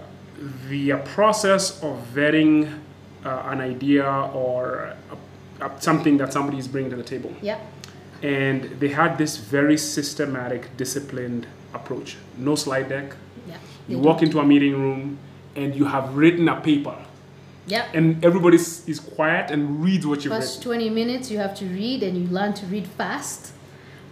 [0.70, 2.80] the uh, process of vetting
[3.26, 7.32] uh, an idea or uh, uh, something that somebody is bringing to the table.
[7.42, 7.60] Yeah.
[8.24, 12.18] And they had this very systematic, disciplined approach.
[12.38, 13.16] No slide deck.
[13.48, 13.58] Yeah.
[13.88, 15.18] You walk into a meeting room
[15.56, 16.96] and you have written a paper,
[17.70, 17.86] Yeah.
[17.94, 20.90] and everybody is quiet and reads what you've First written.
[20.90, 23.54] 20 minutes you have to read and you learn to read fast.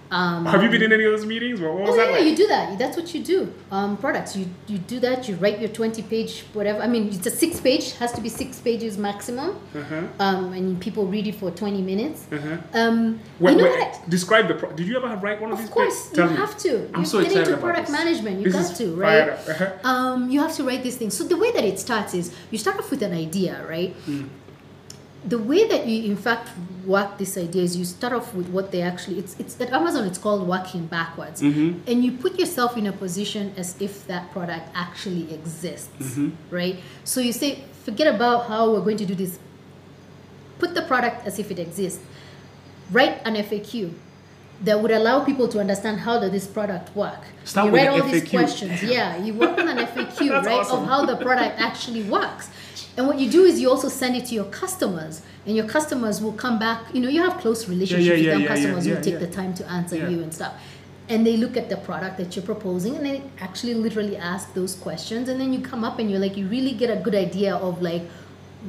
[0.09, 1.59] Um, Have you been in any of those meetings?
[1.59, 2.25] What, what was Oh that yeah, like?
[2.25, 2.77] you do that.
[2.79, 3.53] That's what you do.
[3.71, 4.35] Um, products.
[4.37, 5.27] You you do that.
[5.27, 6.79] You write your twenty page whatever.
[6.81, 7.93] I mean, it's a six page.
[7.97, 9.59] Has to be six pages maximum.
[9.75, 10.03] Uh-huh.
[10.19, 12.25] Um, and people read it for twenty minutes.
[12.31, 12.57] Uh-huh.
[12.73, 14.01] Um, Wait, you know wait, what?
[14.01, 14.53] I, describe the.
[14.55, 15.67] Pro- Did you ever have write one of, these?
[15.67, 16.15] of course.
[16.15, 16.35] You me.
[16.37, 16.89] have to.
[16.93, 18.39] I'm you so get excited into product management.
[18.39, 19.29] You This got to, right?
[19.29, 19.71] Uh-huh.
[19.83, 21.17] Um, you have to write these things.
[21.17, 23.93] So the way that it starts is you start off with an idea, right?
[24.05, 24.29] Mm.
[25.27, 26.49] The way that you, in fact,
[26.85, 29.19] work this idea is you start off with what they actually.
[29.19, 30.07] It's it's at Amazon.
[30.07, 31.81] It's called working backwards, Mhm.
[31.85, 36.31] and you put yourself in a position as if that product actually exists, Mhm.
[36.49, 36.77] right?
[37.03, 39.37] So you say, forget about how we're going to do this.
[40.59, 41.99] Put the product as if it exists.
[42.91, 43.91] Write an FAQ
[44.63, 47.21] that would allow people to understand how does this product work.
[47.43, 48.81] Start you with write all these questions.
[48.81, 50.83] Yeah, you work on an FAQ, right, awesome.
[50.83, 52.47] of how the product actually works.
[52.97, 56.19] And what you do is you also send it to your customers, and your customers
[56.19, 56.83] will come back.
[56.93, 58.41] You know, you have close relationships yeah, with yeah, them.
[58.41, 59.19] yeah, customers yeah, will take yeah.
[59.19, 60.09] the time to answer Yeah.
[60.09, 60.53] you and stuff.
[61.07, 64.75] And they look at the product that you're proposing, and they actually literally ask those
[64.75, 67.55] questions, and then you come up and you're like, you really get a good idea
[67.55, 68.01] of like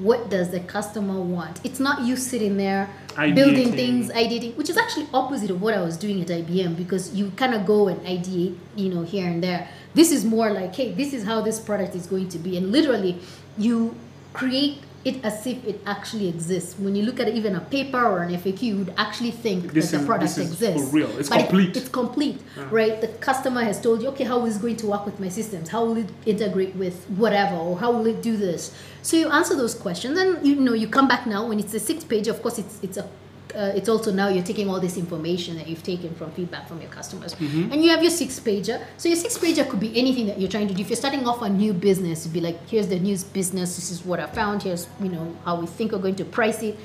[0.03, 3.35] what does the customer want it's not you sitting there Ideating.
[3.35, 7.15] building things ideating which is actually opposite of what i was doing at ibm because
[7.15, 10.75] you kind of go and ideate you know here and there this is more like
[10.77, 13.19] hey this is how this product is going to be and literally
[13.57, 13.97] you
[14.33, 16.79] create it as if it actually exists.
[16.79, 19.91] When you look at even a paper or an FAQ, you would actually think This
[19.93, 20.91] that the product this is exists.
[20.91, 21.09] for real.
[21.19, 21.77] It's But it- complete.
[21.77, 23.01] it's complete, right?
[23.01, 25.69] The customer has told you, okay, how is it going to work with my systems?
[25.71, 28.73] How will it integrate with whatever, or how will it do this?
[29.03, 31.81] So you answer those questions, and you know you come back now when it's a
[31.81, 32.27] six page.
[32.29, 33.07] Of course, it's it's a
[33.55, 36.81] uh, it's also now you're taking all this information that you've taken from feedback from
[36.81, 37.35] your customers,
[37.73, 38.85] and you have your six pager.
[38.97, 40.83] So your six pager could be anything that you're trying to do.
[40.83, 43.77] If you're starting off a new business, be like, here's the new business.
[43.77, 44.63] This is what I found.
[44.63, 46.79] Here's you know how we think we're going to price it.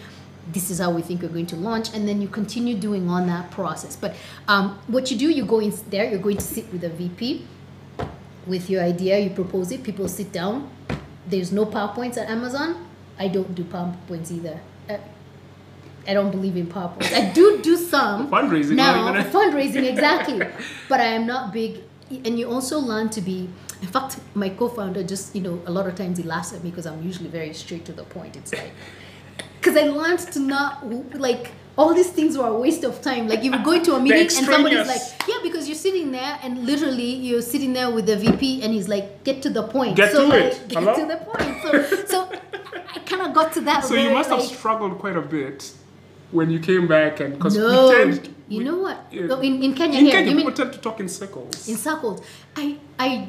[0.51, 1.93] This is how we think we're going to launch.
[1.93, 3.95] And then you continue doing on that process.
[3.95, 4.15] But
[4.47, 7.45] um, what you do you go in there you're going to sit with a vp
[8.45, 9.19] with your idea.
[9.19, 9.83] You propose it.
[9.83, 10.69] People sit down.
[11.27, 12.87] There's no powerpoints at amazon.
[13.17, 14.59] I don't do powerpoints either.
[14.89, 14.97] Uh,
[16.07, 20.39] i don't believe in powerpoints i do do some Fundraising, now oh, even- fundraising exactly
[20.89, 23.49] but i am not big and you also learn to be
[23.81, 26.69] in fact my co-founder just you know a lot of times he laughs at me
[26.69, 28.71] because i'm usually very straight to the point it's like
[29.63, 33.27] because I learned to not like all these things were a waste of time.
[33.27, 36.65] Like you go into a meeting and somebody's like, yeah, because you're sitting there and
[36.65, 39.95] literally you're sitting there with the VP and he's like, get to the point.
[39.95, 40.67] Get so to like, it.
[40.67, 40.95] Get Hello?
[40.95, 41.61] to the point.
[41.63, 42.31] So so
[42.93, 43.85] I kind of got to that.
[43.85, 45.71] So you must have struggled quite a bit
[46.33, 49.13] when you came back, and because no, we tend, you we- know what?
[49.13, 51.67] No, in, in Kenya in here, Kenya, you mean people tend to talk in circles.
[51.69, 52.21] in circles.
[52.55, 53.27] I I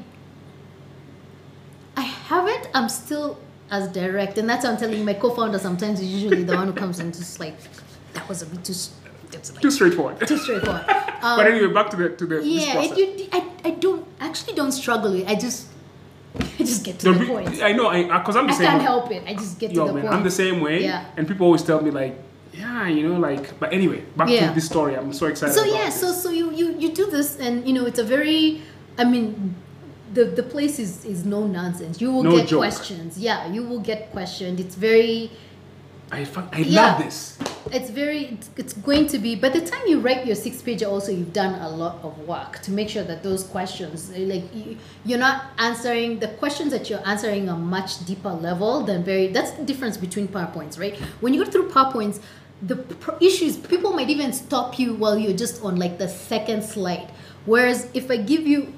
[1.96, 2.68] I haven't.
[2.74, 3.38] I'm still
[3.70, 5.04] as direct, and that's why I'm telling you.
[5.04, 7.56] My co-founder sometimes is usually the one who comes and just like
[8.14, 8.74] that was a bit too.
[9.32, 10.26] like Too straightforward.
[10.26, 10.84] too straightforward.
[10.88, 14.72] Um, but anyway, back to the to the yeah, you, I, I don't actually don't
[14.72, 15.22] struggle with.
[15.22, 15.28] it.
[15.28, 15.68] I just
[16.60, 17.62] I just get to The the point.
[17.62, 18.66] I know, I because I'm the I same.
[18.66, 18.84] I can't way.
[18.84, 19.22] help it.
[19.26, 20.14] I just get to the man, point.
[20.14, 20.82] I'm the same way.
[20.82, 21.04] Yeah.
[21.16, 22.14] And people always tell me like,
[22.56, 23.58] yeah, you know, like.
[23.60, 24.48] But anyway, back Yeah.
[24.48, 24.94] to this story.
[24.96, 25.54] I'm so excited.
[25.54, 26.00] so yeah this.
[26.00, 28.62] so so you, you you do this and you know it's a very
[28.98, 29.54] i mean
[30.16, 32.60] the the place is is no nonsense you will No get joke.
[32.60, 35.30] questions yeah you will get questioned it's very
[36.12, 36.20] I
[36.52, 36.80] I Yeah.
[36.80, 37.38] love this.
[37.72, 41.10] it's very it's, going to be by the time you write your six page also
[41.10, 44.76] you've done a lot of work to make sure that those questions like you,
[45.08, 49.52] you're not answering the questions that you're answering a much deeper level than very that's
[49.58, 52.20] the difference between powerpoints right when you go through powerpoints
[52.62, 56.62] the pr- issue people might even stop you while you're just on like the second
[56.62, 57.10] slide
[57.46, 58.72] whereas if i give you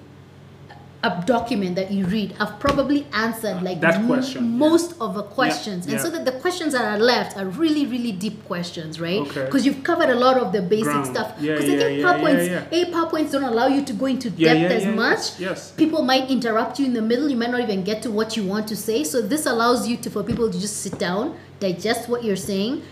[1.03, 4.51] a document that you read, I've probably answered like That question, yeah.
[4.51, 6.03] most of the questions, and yeah.
[6.03, 9.21] so that the questions that are left are really, really deep questions, right?
[9.21, 9.45] Okay.
[9.45, 11.07] Because you've covered a lot of the basic Ground.
[11.07, 11.35] stuff.
[11.39, 14.07] Yeah, Because yeah, I think yeah, PowerPoints, yeah, A PowerPoints don't allow you to go
[14.07, 15.19] into Yeah, depth yeah, as yeah, much.
[15.19, 15.73] yes, yes.
[15.73, 17.29] People might interrupt you in the middle.
[17.29, 19.05] You might not even get to what you want to say.
[19.05, 22.83] So this allows you to for people to just sit down, digest what you're saying.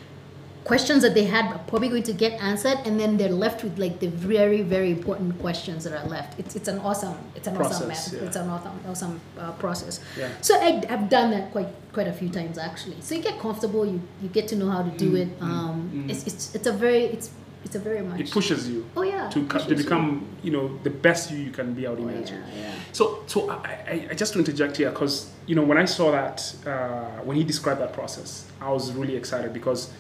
[0.65, 3.79] Questions that they had are probably going to get answered, and then they're left with
[3.79, 6.39] like the very, very important questions that are left.
[6.41, 8.21] It's, it's an awesome, it's an awesome Process, method.
[8.23, 8.27] yeah.
[8.29, 10.01] It's an awesome, awesome uh, process.
[10.19, 10.31] Yeah.
[10.41, 12.97] So I, I've done that quite quite a few times actually.
[13.03, 15.29] So you get comfortable, you, you get to know how to do Mm, it.
[15.43, 17.29] Um, It's, it's it's a very it's
[17.65, 18.21] it's a very much.
[18.21, 19.29] It pushes you oh yeah.
[19.29, 19.77] to, co- to pushes you.
[19.85, 22.43] become, you know, the best you you can be out Oh, imagine.
[22.57, 22.73] yeah, yeah.
[22.93, 23.55] So, so I,
[23.93, 27.37] I, I just to interject here because you know when I saw that uh, when
[27.37, 29.91] he described that process, I was really excited because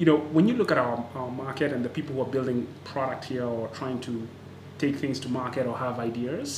[0.00, 2.58] you know when you look at our, our market and the people who are building
[2.92, 4.12] product here or trying to
[4.78, 6.48] take things to market or have ideas,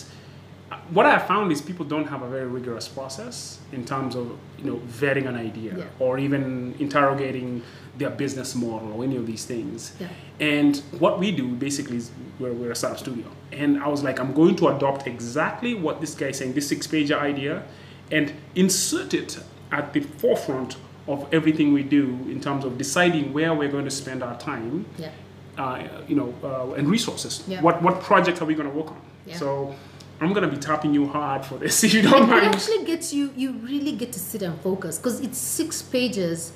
[0.70, 4.24] uh, what I found is people don't have a very rigorous process in terms of
[4.58, 5.84] you know vetting an idea Yeah.
[6.04, 6.42] or even
[6.78, 7.62] interrogating
[8.00, 9.80] their business model or any of these things.
[10.00, 10.08] Yeah.
[10.40, 13.26] And what we do basically is we're, we're a startup studio.
[13.52, 16.68] And I was like, I'm going to adopt exactly what this guy is saying, this
[16.68, 17.64] six pager idea,
[18.10, 19.38] and insert it
[19.70, 20.76] at the forefront
[21.08, 24.86] of everything we do in terms of deciding where we're going to spend our time,
[24.98, 25.10] Yeah.
[25.58, 27.42] uh, you know, uh, and resources.
[27.48, 27.60] Yeah.
[27.60, 29.00] What, what projects are we going to work on?
[29.26, 29.36] Yeah.
[29.36, 29.74] So
[30.20, 32.46] I'm going to be tapping you hard for this if you don't it mind.
[32.46, 36.52] It actually gets you you really get to sit and focus because it's six pages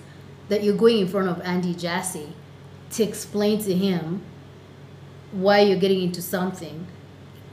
[0.48, 2.32] that you're going in front of Andy Jassy
[2.92, 4.22] to explain to him
[5.32, 6.86] why you're getting into something.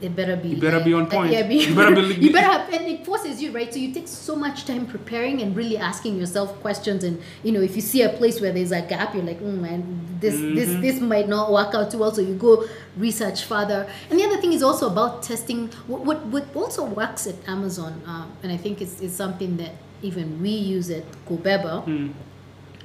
[0.04, 0.48] It better be.
[0.50, 1.32] You better be on point.
[1.32, 3.72] yeah, be- You better be- you better have, and it forces you right.
[3.72, 7.04] So you take so much time preparing and really asking yourself questions.
[7.04, 9.58] And you know, if you see a place where there's a gap, you're like, mm,
[9.66, 9.80] man,
[10.20, 10.80] this this Mm-hmm.
[10.86, 12.12] this might not work out too well.
[12.14, 12.66] So you go
[12.98, 13.80] research further.
[14.10, 15.68] And the other thing is also about testing.
[15.86, 19.72] What what, what also works at Amazon, um, and I think it's, it's something that
[20.02, 22.08] even we use at Gobeba, Hmm.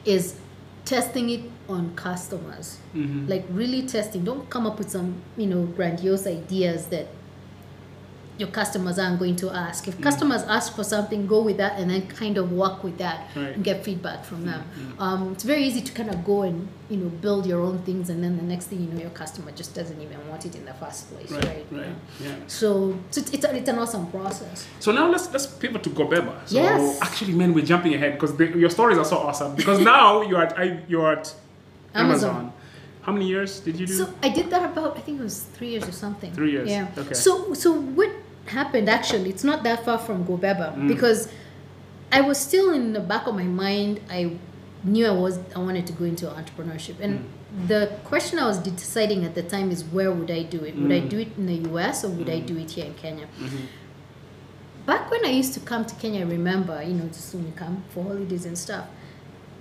[0.05, 0.36] is
[0.89, 3.27] testing it on customers Mm-hmm.
[3.31, 7.05] like really testing don't come up with some you know grandiose ideas that
[8.39, 9.87] your customers aren't going to ask.
[9.87, 10.03] If mm.
[10.03, 13.53] customers ask for something, go with that and then kind of work with that Right.
[13.55, 14.61] and get feedback from them.
[14.61, 14.91] Mm-hmm.
[14.91, 15.01] Mm-hmm.
[15.01, 18.09] Um, it's very easy to kind of go and you know build your own things,
[18.09, 20.63] and then the next thing you know, your customer just doesn't even want it in
[20.65, 21.45] the first place, right?
[21.45, 22.35] Right, right, yeah.
[22.47, 24.65] So, so it's, it's, a, it's an awesome process.
[24.79, 26.33] So now let's let's pivot to Gobeba.
[26.47, 26.99] So Yes.
[27.01, 29.55] actually, man, we're jumping ahead because your stories are so awesome.
[29.55, 31.35] Because now you're at you're at
[31.93, 32.29] Amazon.
[32.35, 32.53] Amazon.
[33.01, 33.93] How many years did you do?
[33.93, 36.31] So I did that about I think it was three years or something.
[36.33, 36.87] Three years, Yeah.
[36.97, 37.13] okay.
[37.13, 38.11] So so what
[38.50, 39.30] happened actually?
[39.30, 40.88] It's not that far from Gobeba Mm.
[40.88, 41.30] because
[42.12, 44.00] I was still in the back of my mind.
[44.10, 44.22] I
[44.84, 47.20] knew I was I wanted to go into entrepreneurship and.
[47.20, 47.24] Mm.
[47.68, 50.76] The question I was deciding at the time is where would I do it?
[50.78, 51.10] Would I Mm.
[51.10, 53.26] do it in the US or would I do it here in Kenya?
[53.41, 53.62] Mhm.
[54.86, 57.54] Back when I used to come to Kenya, I remember, you know, just when you
[57.56, 58.86] come for holidays and stuff,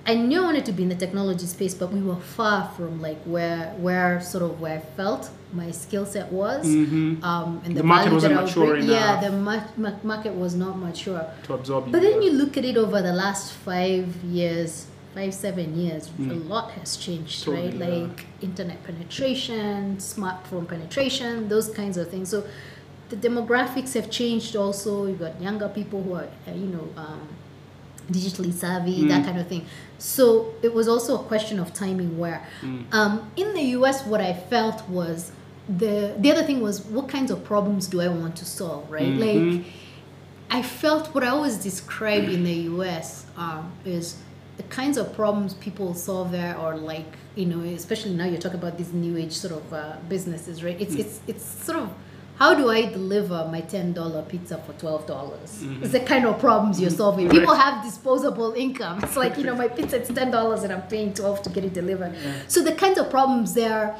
[0.06, 3.00] I knew I wanted to be in the technology space, but we were far from
[3.02, 6.66] like where where sort of where I felt my skill set was.
[6.66, 7.22] Mhm.
[7.22, 9.98] Um, and The the, market wasn't that I was mature bringing- Yeah, the ma- ma-
[10.02, 11.24] market was not mature.
[11.44, 11.92] to absorb you.
[11.92, 16.22] But then you look at it over the last five years, five, seven years, a
[16.22, 16.48] Mm.
[16.48, 17.74] lot has changed, Totally, right?
[17.74, 17.86] yeah.
[18.08, 22.28] Like internet penetration, smartphone penetration, those kinds of things.
[22.30, 22.44] So
[23.10, 25.06] the demographics have changed also.
[25.06, 27.20] You've got younger people who are, uh, you know, um,
[28.10, 29.26] digitally savvy, that Mm.
[29.26, 29.64] kind of thing.
[29.98, 32.40] So it was also a question of timing where.
[32.62, 32.84] Mm.
[32.92, 35.32] Um, in the US, what I felt was
[35.68, 39.12] the the other thing was what kinds of problems do I want to solve, right?
[39.14, 39.20] Mhm.
[39.26, 39.64] Like
[40.50, 44.16] I felt what I always describe in the US um, is
[44.56, 48.58] the kinds of problems people solve there are like you know especially now you're talking
[48.58, 51.88] about these new age sort of uh, businesses right it's it's it's sort of
[52.38, 55.62] how do I deliver my ten dollar pizza for twelve dollars?
[55.82, 57.26] It's the kind of problems you're solving.
[57.28, 57.38] Right.
[57.38, 59.00] People have disposable income.
[59.02, 61.64] It's like you know my pizza is ten dollars and I'm paying twelve to get
[61.64, 62.14] it delivered.
[62.46, 63.96] So the kinds of problems there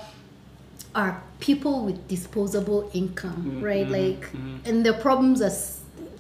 [0.95, 3.87] are people with disposable income, Mhm, right?
[3.89, 4.59] mhm, Like, mhm.
[4.69, 5.53] and the problems are,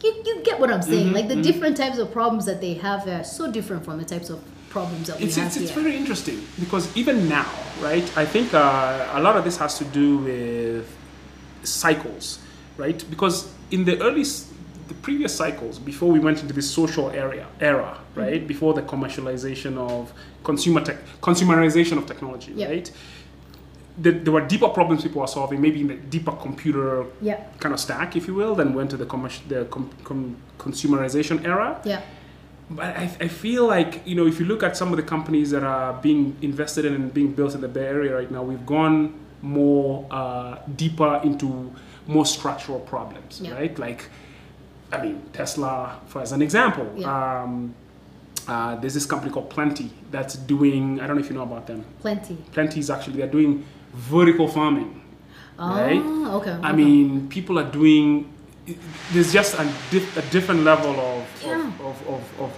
[0.04, 1.08] you, you get what I'm saying.
[1.08, 4.04] Mhm, like the different types of problems that they have are so different from the
[4.04, 4.38] types of
[4.70, 5.82] problems that we It's, have it's, it's here.
[5.82, 7.48] very interesting because even now,
[7.80, 8.06] right?
[8.16, 10.86] I think uh, a lot of this has to do with
[11.64, 12.38] cycles,
[12.76, 13.02] right?
[13.10, 17.98] Because in the early, the previous cycles, before we went into this social area era,
[17.98, 18.20] mm-hmm.
[18.20, 18.46] right?
[18.46, 20.12] Before the commercialization of
[20.44, 22.68] consumer tech, consumerization of technology, Yeah.
[22.68, 22.90] right?
[24.00, 27.72] There, there were deeper problems people were solving, maybe in the deeper computer Yeah, kind
[27.74, 31.80] of stack, if you will, then went to the, commercial, the com, com, consumerization era.
[31.84, 32.02] yeah,
[32.70, 35.50] But I, I feel like, you know, if you look at some of the companies
[35.50, 38.64] that are being invested in and being built in the Bay Area right now, we've
[38.64, 41.72] gone more uh, deeper into
[42.06, 43.52] more structural problems, Yeah.
[43.54, 43.78] right?
[43.78, 44.08] Like,
[44.92, 47.42] I mean, Tesla, for as an example, Yeah.
[47.42, 47.74] um,
[48.48, 51.66] uh, there's this company called Plenty that's doing, I don't know if you know about
[51.66, 51.84] them.
[52.00, 52.36] plenty.
[52.52, 53.64] Plenty is actually, they're doing
[53.94, 55.02] vertical farming.
[55.58, 56.00] Oh, Right?
[56.36, 56.52] okay.
[56.52, 56.72] I okay.
[56.76, 58.32] mean, people are doing.
[59.12, 61.66] There's just a, dif- a different level of, Yeah.
[61.66, 62.50] of, of, of, of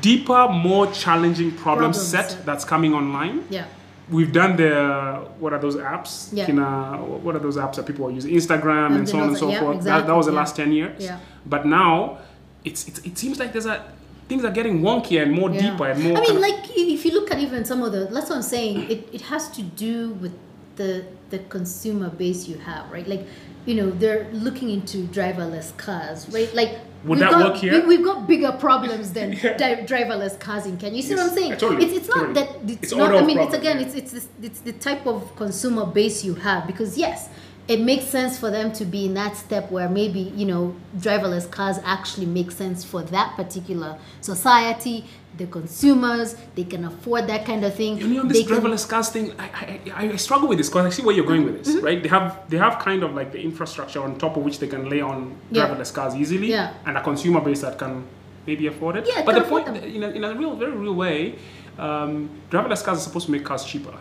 [0.00, 2.46] deeper, more challenging problem Problem set set.
[2.46, 3.44] that's coming online.
[3.50, 3.64] yeah,
[4.08, 6.28] We've done the what are those apps?
[6.32, 6.46] Yeah.
[6.46, 8.32] Kina, what are those apps that people are using?
[8.34, 9.82] Instagram and, And so on and so yeah, forth.
[9.82, 10.38] That, that was the yeah.
[10.38, 11.02] last ten years.
[11.02, 11.18] Yeah.
[11.44, 12.18] But now,
[12.64, 13.92] it's, it's it seems like there's a
[14.28, 15.70] things are getting wonkier and more yeah.
[15.70, 16.18] deeper and more.
[16.18, 18.90] I mean, like if you look at even some of the, that's what I'm saying.
[18.90, 20.34] It, it has to do with
[20.76, 23.06] the the consumer base you have, right?
[23.06, 23.26] Like,
[23.66, 26.52] you know, they're looking into driverless cars, right?
[26.54, 26.78] Like.
[27.04, 27.86] Would we've that got, work here?
[27.86, 29.56] We, have got bigger problems than Yeah.
[29.56, 30.96] dri- driverless cars in Kenya.
[30.96, 31.56] You see Yes, what I'm saying?
[31.58, 32.34] totally, It's, it's not totally.
[32.34, 33.14] that it's, It's not.
[33.14, 36.66] I mean, it's again, it's it's this, it's the type of consumer base you have
[36.66, 37.28] because yes,
[37.68, 41.48] it makes sense for them to be in that step where maybe you know driverless
[41.48, 45.04] cars actually make sense for that particular society,
[45.36, 46.34] the consumers.
[46.54, 47.98] They can afford that kind of thing.
[47.98, 50.86] You know, this They can- driverless cars thing, I, I, I struggle with this because
[50.86, 51.84] I see where you're going with this, Mm-hmm.
[51.84, 52.02] right?
[52.02, 54.88] They have they have kind of like the infrastructure on top of which they can
[54.88, 55.68] lay on Yeah.
[55.68, 56.74] driverless cars easily, Yeah.
[56.86, 58.04] and a consumer base that can
[58.46, 59.04] maybe afford it.
[59.08, 59.76] Yeah, but the point, them.
[59.76, 61.34] in a, in a real, very real way,
[61.78, 63.94] um, driverless cars are supposed to make cars cheaper,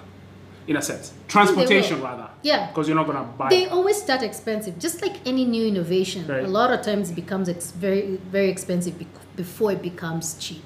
[0.67, 2.29] in a sense, transportation rather.
[2.43, 2.67] Yeah.
[2.67, 3.49] because you're not gonna buy.
[3.49, 6.27] They always start expensive, just like any new innovation.
[6.27, 6.43] Right.
[6.43, 10.63] A lot of times it becomes ex- very, very expensive bec- before it becomes cheap.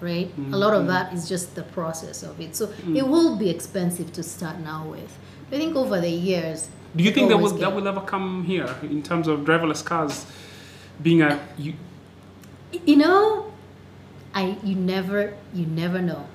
[0.00, 0.30] Right?
[0.52, 0.80] A lot Mm-hmm.
[0.80, 2.56] of that is just the process of it.
[2.56, 5.12] So it will be expensive to start now with.
[5.52, 6.68] I think over the years.
[6.96, 9.84] Do you think that will always that will ever come here in terms of driverless
[9.84, 10.24] cars
[11.02, 11.74] being a you,
[12.86, 13.52] You know,
[14.34, 16.26] I you never you never know.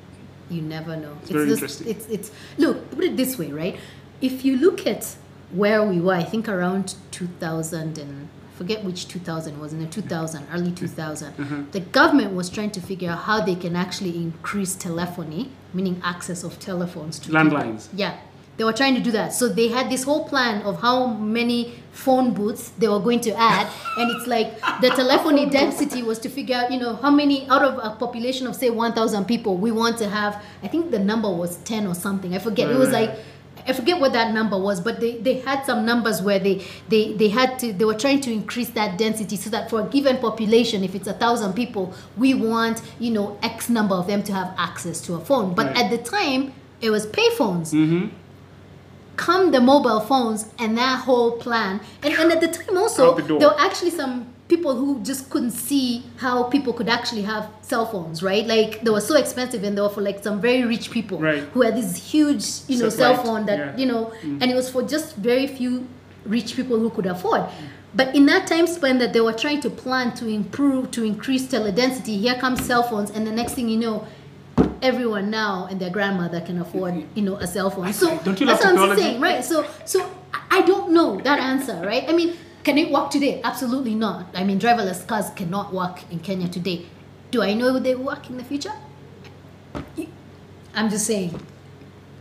[0.50, 1.18] You never know.
[1.24, 1.88] It's, very just- interesting.
[1.90, 3.78] It's it's look put it this way, right?
[4.22, 5.16] If you look at
[5.52, 8.28] where we were, I think around 2000 and
[8.58, 11.72] forget which 2000 was in the 2000 early 2000 Mm-hmm.
[11.72, 16.44] the government was trying to figure out how they can actually increase telephony meaning access
[16.44, 17.32] of telephones to.
[17.32, 17.88] Landlines.
[17.94, 18.16] yeah
[18.58, 19.34] They were trying to do that.
[19.40, 21.60] So they had this whole plan of how many
[21.92, 23.68] phone booths they were going to add.
[24.00, 24.50] and it's like
[24.84, 28.48] the telephony density was to figure out, you know, how many out of a population
[28.48, 30.34] of say 1,000 people we want to have.
[30.64, 32.34] I think the number was 10 or something.
[32.34, 32.70] I forget.
[32.72, 33.12] It was like
[33.68, 37.14] I forget what that number was, but they, they had some numbers where they, they,
[37.14, 40.18] they had to they were trying to increase that density so that for a given
[40.18, 44.34] population, if it's a thousand people, we want you know X number of them to
[44.34, 45.54] have access to a phone.
[45.56, 45.78] But Right.
[45.78, 47.74] at the time, it was payphones.
[47.74, 48.08] Mm-hmm.
[49.16, 53.22] Come the mobile phones and that whole plan, and, and at the time also the
[53.40, 57.86] there were actually some people who just couldn't see how people could actually have cell
[57.86, 58.46] phones, right?
[58.46, 61.44] Like they were so expensive and they were for like some very rich people Right.
[61.54, 63.78] who had this huge, you know, cell phone that yeah.
[63.78, 64.42] you know, mm.
[64.42, 65.88] and it was for just very few
[66.26, 67.44] rich people who could afford.
[67.96, 71.48] But in that time span that they were trying to plan to improve, to increase
[71.48, 74.06] teledensity, here comes cell phones, and the next thing you know,
[74.82, 77.18] everyone now and their grandmother can afford, mm-hmm.
[77.18, 77.94] you know, a cell phone.
[77.94, 79.44] So Don't you that's what I'm saying, right?
[79.44, 80.08] So, so
[80.52, 82.04] I don't know that answer, right?
[82.08, 82.36] I mean,
[82.66, 83.40] can it work today?
[83.44, 84.26] Absolutely not.
[84.34, 86.86] I mean, driverless cars cannot work in Kenya today.
[87.32, 88.74] Do I know they work in the future?
[90.74, 91.40] I'm just saying.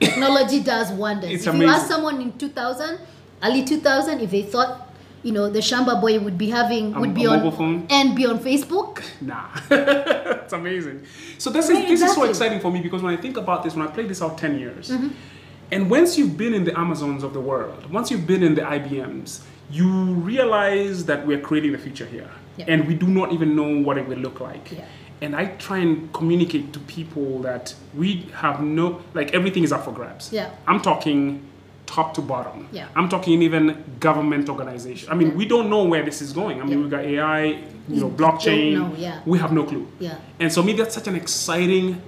[0.00, 1.30] Technology does wonders.
[1.30, 2.98] It's if you ask someone in 2000,
[3.42, 4.90] early 2000, if they thought,
[5.22, 7.86] you know, the Shamba boy would be having, A- would be a on, phone?
[7.90, 11.04] and be on Facebook, Nah, it's amazing.
[11.38, 13.62] So this Right, is this is so exciting for me because when I think about
[13.64, 15.08] this, when I played this out ten years, Mm-hmm.
[15.72, 18.60] and once you've been in the Amazons of the world, once you've been in the
[18.62, 19.40] IBMs,
[19.70, 22.66] you realize that we're creating the future here, Yeah.
[22.68, 24.70] and we do not even know what it will look like.
[24.72, 24.84] Yeah.
[25.22, 29.84] And I try and communicate to people that we have no like everything is up
[29.84, 30.32] for grabs.
[30.32, 30.50] Yeah.
[30.66, 31.40] I'm talking
[31.86, 32.66] top to bottom.
[32.72, 32.86] Yeah.
[32.96, 35.08] I'm talking even government organization.
[35.10, 35.34] I mean, Yeah.
[35.34, 36.60] we don't know where this is going.
[36.60, 37.44] I mean, we've got AI,
[37.88, 38.72] you know, blockchain.
[38.74, 39.20] know, yeah.
[39.24, 39.86] We have no clue.
[40.00, 42.00] yeah, And so, me, that's such an exciting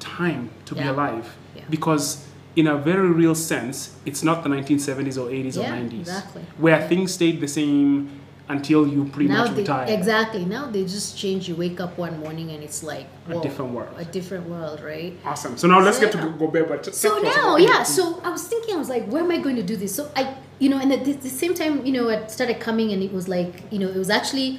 [0.00, 1.62] time to be alive Yeah.
[1.70, 2.24] because,
[2.56, 6.42] in a very real sense, it's not the 1970s or 80s or 90s exactly.
[6.58, 6.88] where Yeah.
[6.88, 8.10] things stayed the same
[8.48, 9.86] until you pretty now much they, retire.
[9.88, 10.44] exactly.
[10.44, 11.48] Now they just change.
[11.48, 13.94] You wake up one morning and it's like A different world.
[13.96, 15.14] A different world, right?
[15.24, 15.56] Awesome.
[15.56, 16.28] So now let's get to Yeah.
[16.38, 16.68] go Gobe.
[16.68, 17.82] But So talk to us now, yeah.
[17.84, 19.94] So I was thinking, I was like, where am I going to do this?
[19.94, 22.92] So I, you know, and at the, the same time, you know, it started coming,
[22.92, 24.58] and it was like, you know, it was actually,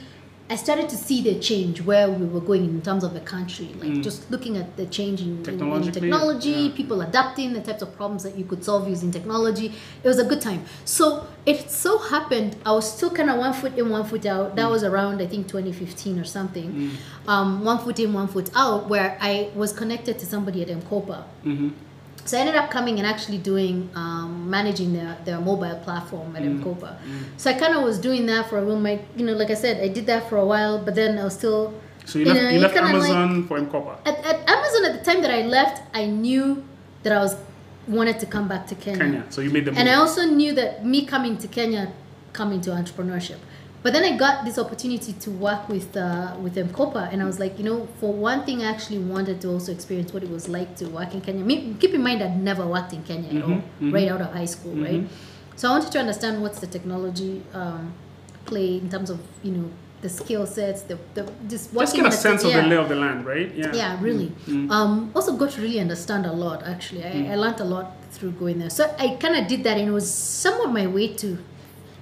[0.49, 3.67] I started to see the change where we were going in terms of the country,
[3.79, 4.03] like mm.
[4.03, 6.75] just looking at the change in, in- technology, yeah.
[6.75, 9.67] people adapting the types of problems that you could solve using technology.
[10.03, 10.65] It was a good time.
[10.83, 14.55] So it so happened I was still kind of one foot in, one foot out.
[14.57, 14.71] That mm.
[14.71, 16.71] was around I think 2015 or something.
[16.71, 17.29] Mm.
[17.29, 21.23] Um, one foot in, one foot out, where I was connected to somebody at Mkopa.
[21.45, 21.69] Mm-hmm.
[22.25, 26.43] So I ended up coming and actually doing um, managing their, their mobile platform at
[26.43, 26.95] Mkopa.
[27.37, 28.79] So I kind of was doing that for a while.
[28.79, 31.23] My, you know, like I said, I did that for a while, but then I
[31.25, 31.73] was still.
[32.05, 33.97] So you left, know, you left kinda like- Amazon for Mkopa.
[34.05, 36.63] at, at Amazon at the time that I left, I knew
[37.03, 37.35] that I was
[37.87, 38.99] wanted to come back to Kenya.
[38.99, 39.23] Kenya.
[39.29, 39.79] So you made the move.
[39.79, 41.91] And I also knew that me coming to Kenya,
[42.31, 43.37] coming to entrepreneurship.
[43.83, 47.37] But then I got this opportunity to work with uh, with Mkopa, and I was
[47.39, 50.47] like, you know, for one thing, I actually wanted to also experience what it was
[50.47, 51.43] like to work in Kenya.
[51.43, 53.93] Me, keep in mind, I'd never worked in Kenya at all, mhm.
[53.93, 55.03] right out of high school, right?
[55.57, 57.93] So I wanted to understand what's the technology um,
[58.45, 59.69] play in terms of you know
[60.01, 62.61] the skill sets, the, the just Just get a the- sense of yeah.
[62.61, 63.53] the lay of the land, right?
[63.55, 63.73] Yeah.
[63.73, 64.31] Yeah, really.
[64.69, 66.63] Um, also got to really understand a lot.
[66.63, 68.69] Actually, I, I learned a lot through going there.
[68.69, 71.37] So I kind of did that, and it was somewhat my way to,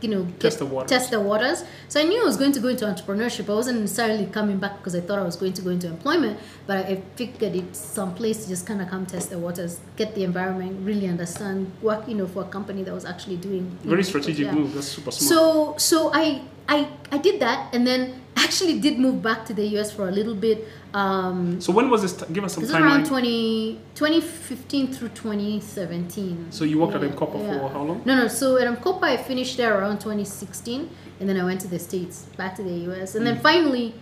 [0.02, 0.90] you know, get, Test the waters.
[0.90, 1.64] Test the waters.
[1.88, 3.50] So I knew I was going to go into entrepreneurship.
[3.50, 6.40] I wasn't necessarily coming back because I thought I was going to go into employment,
[6.68, 10.16] but I figured it's some place to just kind of come test the waters, get
[10.16, 13.98] the environment, really understand, work, you know, for a company that was actually doing Very
[13.98, 14.74] know, strategic move.
[14.74, 15.30] That's super smart.
[15.30, 19.66] So so I I I did that, and then actually did move back to the
[19.78, 20.68] US for a little bit.
[20.94, 22.14] Um, So when was this?
[22.34, 23.08] Give us some this is around timeline.
[23.08, 26.48] 20, 2015 through 2017.
[26.52, 27.60] So you worked at Yeah, Mkopa yeah.
[27.60, 28.02] for how long?
[28.06, 28.28] No, no.
[28.28, 30.90] So at Mkopa, I finished there around 2016,
[31.20, 33.16] and then I went to the States, back to the US.
[33.16, 33.42] And then Mm.
[33.42, 33.94] finally,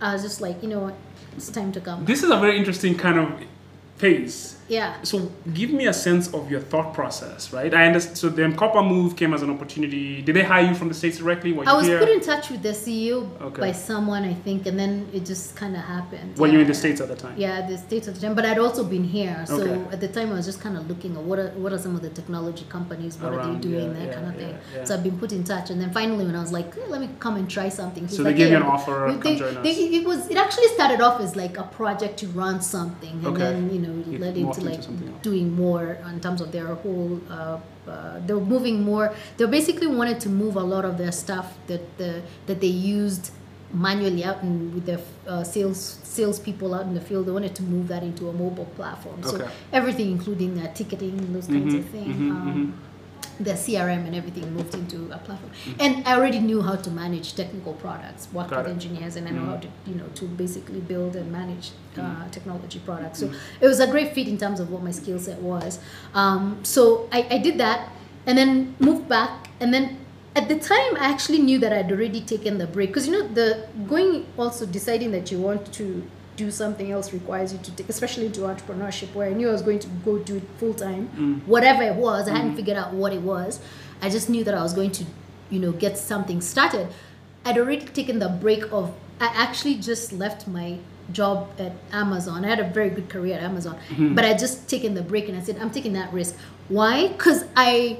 [0.00, 0.94] I was just like, you know what,
[1.36, 2.04] it's time to come.
[2.04, 3.28] This is a very interesting kind of
[3.96, 4.56] phase.
[4.68, 4.94] Yeah.
[5.02, 7.72] So give me a sense of your thought process, right?
[7.72, 8.18] I understand.
[8.18, 10.22] So the Mkopa move came as an opportunity.
[10.22, 11.52] Did they hire you from the states directly?
[11.52, 11.98] Were you I was here?
[11.98, 13.60] put in touch with the CEO Okay.
[13.60, 16.36] by someone, I think, and then it just kind of happened.
[16.38, 17.34] Were you in the states at the time?
[17.36, 19.42] Yeah, the states at the time, but I'd also been here.
[19.46, 19.80] So Okay.
[19.94, 21.94] at the time, I was just kind of looking at what are what are some
[21.96, 24.50] of the technology companies, what are they doing, yeah, that yeah, kind of thing.
[24.50, 24.84] yeah, yeah.
[24.84, 27.00] So I've been put in touch, and then finally, when I was like, "Eh, let
[27.00, 29.56] me come and try something, he's So they like, gave you an offer, they- join
[29.56, 33.12] us." they- it was it actually started off as like a project to run something,
[33.24, 33.38] and Okay.
[33.38, 36.74] then you know It led morphed into into like doing more in terms of their
[36.74, 37.20] whole.
[37.30, 39.14] Uh, uh, they're moving more.
[39.38, 43.30] They basically wanted to move a lot of their stuff that the that they used
[43.72, 47.26] manually out and with their uh, sales salespeople out in the field.
[47.26, 49.22] They wanted to move that into a mobile platform.
[49.22, 49.36] So
[49.72, 52.16] everything, including uh, ticketing, those kinds of things.
[52.16, 52.74] mhm, um,
[53.40, 55.52] the CRM and everything moved into a platform.
[55.52, 55.80] Mm-hmm.
[55.80, 58.70] And I already knew how to manage technical products, work Got with it.
[58.70, 59.46] engineers, and I know Mhm.
[59.46, 62.30] how to, you know, to basically build and manage uh, Mm-hmm.
[62.30, 63.18] technology products.
[63.20, 63.30] So
[63.60, 65.78] it was a great fit in terms of what my skill set was.
[66.14, 67.88] Um, so I, I did that
[68.26, 69.48] and then moved back.
[69.60, 69.98] And then
[70.36, 73.26] at the time, I actually knew that I'd already taken the break because, you know,
[73.26, 76.04] the going also deciding that you want to
[76.38, 79.62] do something else requires you to take, especially into entrepreneurship, where I knew I was
[79.68, 81.46] going to go do it full time, mm.
[81.46, 82.28] whatever it was.
[82.28, 82.56] I hadn't mm.
[82.56, 83.60] figured out what it was.
[84.00, 85.04] I just knew that I was going to,
[85.50, 86.88] you know, get something started.
[87.44, 88.94] I'd already taken the break of.
[89.20, 90.78] I actually just left my
[91.12, 92.44] job at Amazon.
[92.44, 94.14] I had a very good career at Amazon, mm-hmm.
[94.14, 96.36] but I just taken the break and I said I'm taking that risk.
[96.68, 97.08] Why?
[97.08, 97.98] Because I.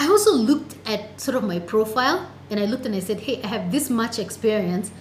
[0.00, 3.42] I also looked at sort of my profile and I looked and I said, hey,
[3.42, 4.92] I have this much experience.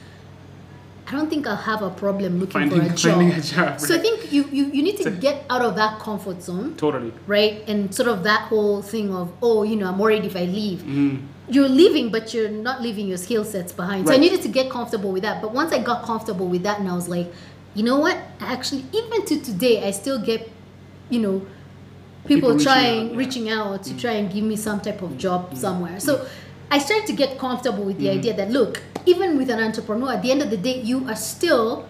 [1.07, 3.13] I don't think I'll have a problem looking Finding- for a job.
[3.15, 5.75] finding a job, So I think you, you, you need to So- get out of
[5.77, 7.13] that comfort zone Totally.
[7.27, 7.63] right?
[7.67, 10.79] And sort of that whole thing of, oh, you know, I'm worried if I leave.
[10.79, 11.21] Mm.
[11.49, 14.05] You're leaving, but you're not leaving your skill sets behind.
[14.07, 15.41] So I needed to get comfortable with that.
[15.41, 17.31] But once I got comfortable with that, and I was like,
[17.73, 18.17] you know what?
[18.41, 20.51] Actually, even to today, I still get,
[21.09, 21.39] you know,
[22.25, 23.13] people, People reaching trying, out, yeah.
[23.13, 23.17] Mm.
[23.17, 26.01] reaching out to try and give me some type of job somewhere.
[26.01, 26.25] So
[26.69, 30.21] I started to get comfortable with the idea that, look, even with an entrepreneur, at
[30.21, 31.87] the end of the day, you are still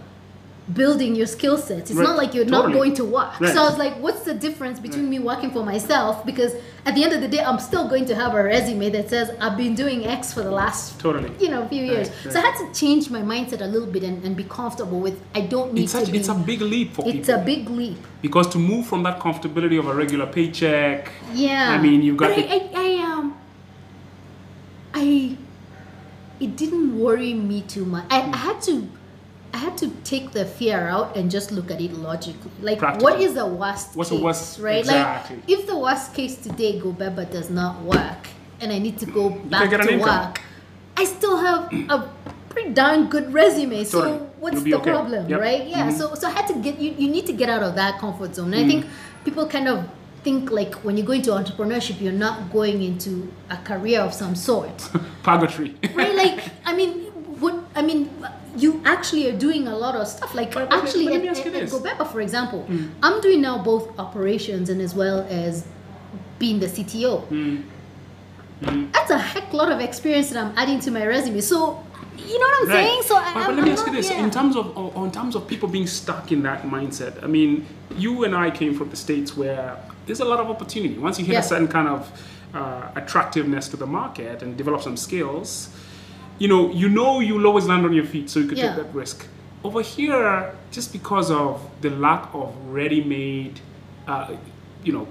[0.73, 1.89] building your skill sets.
[1.89, 2.03] It's Right.
[2.03, 3.39] not like you're not going to work.
[3.39, 3.53] Right.
[3.53, 6.25] So I was like, what's the difference between me working for myself?
[6.25, 6.53] Because
[6.85, 9.31] at the end of the day, I'm still going to have a resume that says
[9.39, 11.31] I've been doing X for the last Totally.
[11.39, 12.09] you know few years.
[12.09, 14.99] Right, So I had to change my mindset a little bit and, and be comfortable
[14.99, 17.35] with I don't need It's to be it's a big leap for it's people.
[17.35, 17.97] a big leap.
[18.21, 21.09] because to move from that comfortability of a regular paycheck.
[21.33, 21.69] Yeah.
[21.71, 23.37] I mean, you've got But the- I, I, I um
[24.97, 25.37] I
[26.39, 28.05] it didn't worry me too much.
[28.09, 28.87] I, I had to
[29.53, 32.51] I had to take the fear out and just look at it logically.
[32.61, 34.79] Like what is the worst What's the worst- right?
[34.79, 35.37] exactly.
[35.37, 38.27] Like if the worst case today go Gobeba does not work
[38.61, 39.99] and I need to go back to income.
[40.01, 40.41] work,
[40.97, 42.09] I still have a
[42.49, 43.83] pretty darn good resume.
[43.83, 44.91] So what's the okay.
[44.91, 45.39] problem, Yep.
[45.39, 45.63] right?
[45.67, 45.87] Yeah.
[45.89, 45.97] Mhm.
[45.97, 48.35] So so I had to get you you need to get out of that comfort
[48.35, 48.53] zone.
[48.53, 48.85] And I think
[49.23, 49.85] people kind of
[50.27, 53.11] think like when you go into entrepreneurship, you're not going into
[53.49, 54.77] a career of some sort,
[55.23, 55.73] Purgatory.
[55.99, 56.15] right?
[56.23, 56.91] Like I mean,
[57.43, 58.01] what I mean,
[58.63, 60.35] you actually are doing a lot of stuff.
[60.35, 61.73] Like But- but- actually, at, me ask you at, at this.
[61.73, 62.87] Gobeba, for example, hmm.
[63.05, 65.53] I'm doing now both operations and as well as
[66.39, 67.13] being the CTO.
[67.31, 67.55] Hmm.
[68.63, 68.91] Hmm.
[68.95, 71.39] That's a heck lot of experience that I'm adding to my resume.
[71.41, 71.59] So.
[72.17, 72.85] You know what I'm Right.
[72.85, 73.01] saying?
[73.03, 74.23] So, I, but, but let me ask you this: yeah.
[74.23, 74.65] in terms of
[74.97, 77.23] in terms of people being stuck in that mindset.
[77.23, 77.65] I mean,
[77.97, 80.97] you and I came from the states where there's a lot of opportunity.
[80.97, 81.39] Once you hit Yeah.
[81.39, 82.01] a certain kind of
[82.53, 85.69] uh, attractiveness to the market and develop some skills,
[86.39, 88.67] you know, you know, you'll always land on your feet, so you could Yeah.
[88.75, 89.25] take that risk.
[89.63, 93.59] Over here, just because of the lack of ready-made,
[94.07, 94.35] uh,
[94.83, 95.07] you know,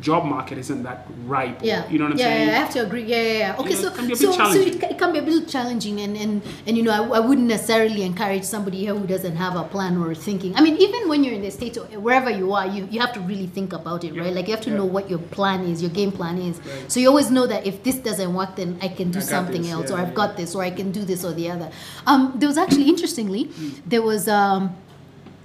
[0.00, 1.60] job market isn't that ripe.
[1.60, 2.48] or- Yeah, you know what I'm yeah, saying?
[2.48, 3.04] Yeah, I have to agree.
[3.04, 3.56] Yeah, yeah, yeah.
[3.58, 4.74] Okay, know, so it can be a bit so, so challenging.
[4.82, 7.46] it, it can be a bit challenging, and and and you know, I, I wouldn't
[7.48, 10.54] necessarily encourage somebody here who doesn't have a plan or thinking.
[10.56, 13.12] I mean, even when you're in the states or wherever you are, you, you have
[13.14, 14.32] to really think about it, Yeah, right?
[14.32, 14.76] Like you have to yeah.
[14.76, 16.58] know what your plan is, your game plan is.
[16.58, 16.90] Right.
[16.92, 19.62] So you always know that if this doesn't work, then I can do I something
[19.62, 21.70] this, else, or I've got this, or I can do this or the other.
[22.06, 23.68] Um, there was actually interestingly, Hmm.
[23.86, 24.76] there was um,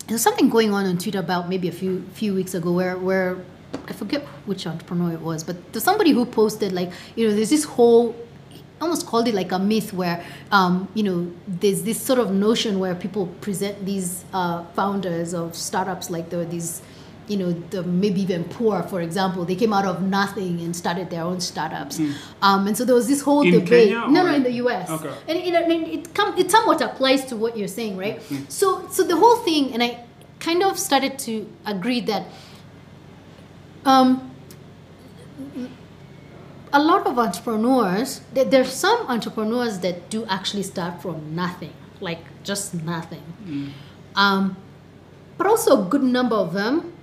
[0.07, 2.97] there was something going on on Twitter about maybe a few few weeks ago where
[2.97, 3.37] where
[3.87, 7.49] I forget which entrepreneur it was, but there's somebody who posted like you know there's
[7.49, 8.15] this whole
[8.81, 12.79] almost called it like a myth where um, you know there's this sort of notion
[12.79, 16.81] where people present these uh, founders of startups like there were these
[17.29, 19.45] you know the maybe even poor for example.
[19.45, 21.99] They came out of nothing and started their own startups.
[22.41, 23.89] Um, and so there was this whole In debate.
[23.93, 25.13] Kenya no no in the us Okay.
[25.29, 28.21] and, it, and it, come, it somewhat applies to what you're saying right?
[28.49, 30.03] So so the whole thing and i
[30.39, 32.23] kind of started to agree that
[33.85, 34.31] um,
[36.71, 42.19] a lot of entrepreneurs there, there's some entrepreneurs that do actually start from nothing like
[42.43, 43.73] just nothing.
[44.15, 44.57] Um,
[45.37, 46.93] but also a good number of them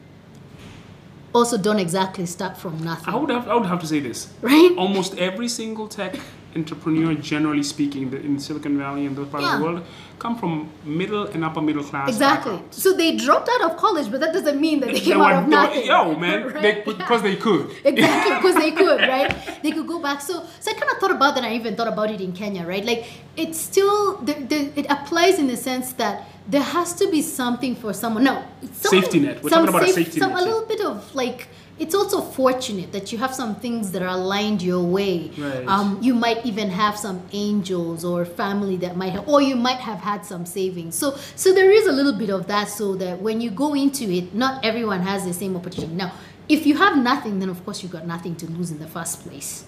[1.35, 3.15] also don't exactly start from nothing.
[3.15, 4.33] I would have I would have to say this.
[4.43, 4.75] right?
[4.77, 6.19] Almost every single tech
[6.57, 9.85] entrepreneur, generally speaking, in Silicon Valley and those parts of the world,
[10.19, 12.09] come from middle and upper middle class.
[12.09, 12.83] exactly backgrounds.
[12.83, 15.25] so they dropped out of college but that doesn't mean that they They came were
[15.25, 16.63] out of nothing Yo, man, right?
[16.63, 16.83] they, Yeah.
[16.85, 17.71] because they could.
[17.85, 21.11] exactly because they could right they could go back so so i kind of thought
[21.11, 24.59] about that i even thought about it in kenya right like it's still the, the,
[24.79, 29.21] it applies in the sense that there has to be something for someone no Safety
[29.21, 29.43] net.
[29.43, 31.49] We're talking about a safe- safety some, net, a little bit of like
[31.81, 35.31] it's also fortunate that you have some things that are aligned your way.
[35.37, 35.67] Right.
[35.67, 39.79] Um, you might even have some angels or family that might have, or you might
[39.79, 40.95] have had some savings.
[40.95, 44.05] So, so there is a little bit of that, so that when you go into
[44.05, 45.95] it, not everyone has the same opportunity.
[45.95, 46.13] Now,
[46.51, 49.23] if you have nothing, then of course you've got nothing to lose in the first
[49.23, 49.65] place.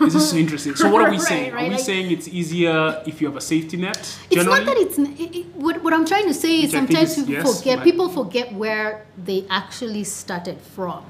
[0.00, 0.74] This is so interesting.
[0.76, 1.52] So what are we saying?
[1.54, 3.96] right, are we like- saying it's easier if you have a safety net?
[4.30, 7.10] It's not that it's it, it, what, what I'm trying to say is Which sometimes
[7.18, 11.04] is- people yes, forget people forget where they actually started from.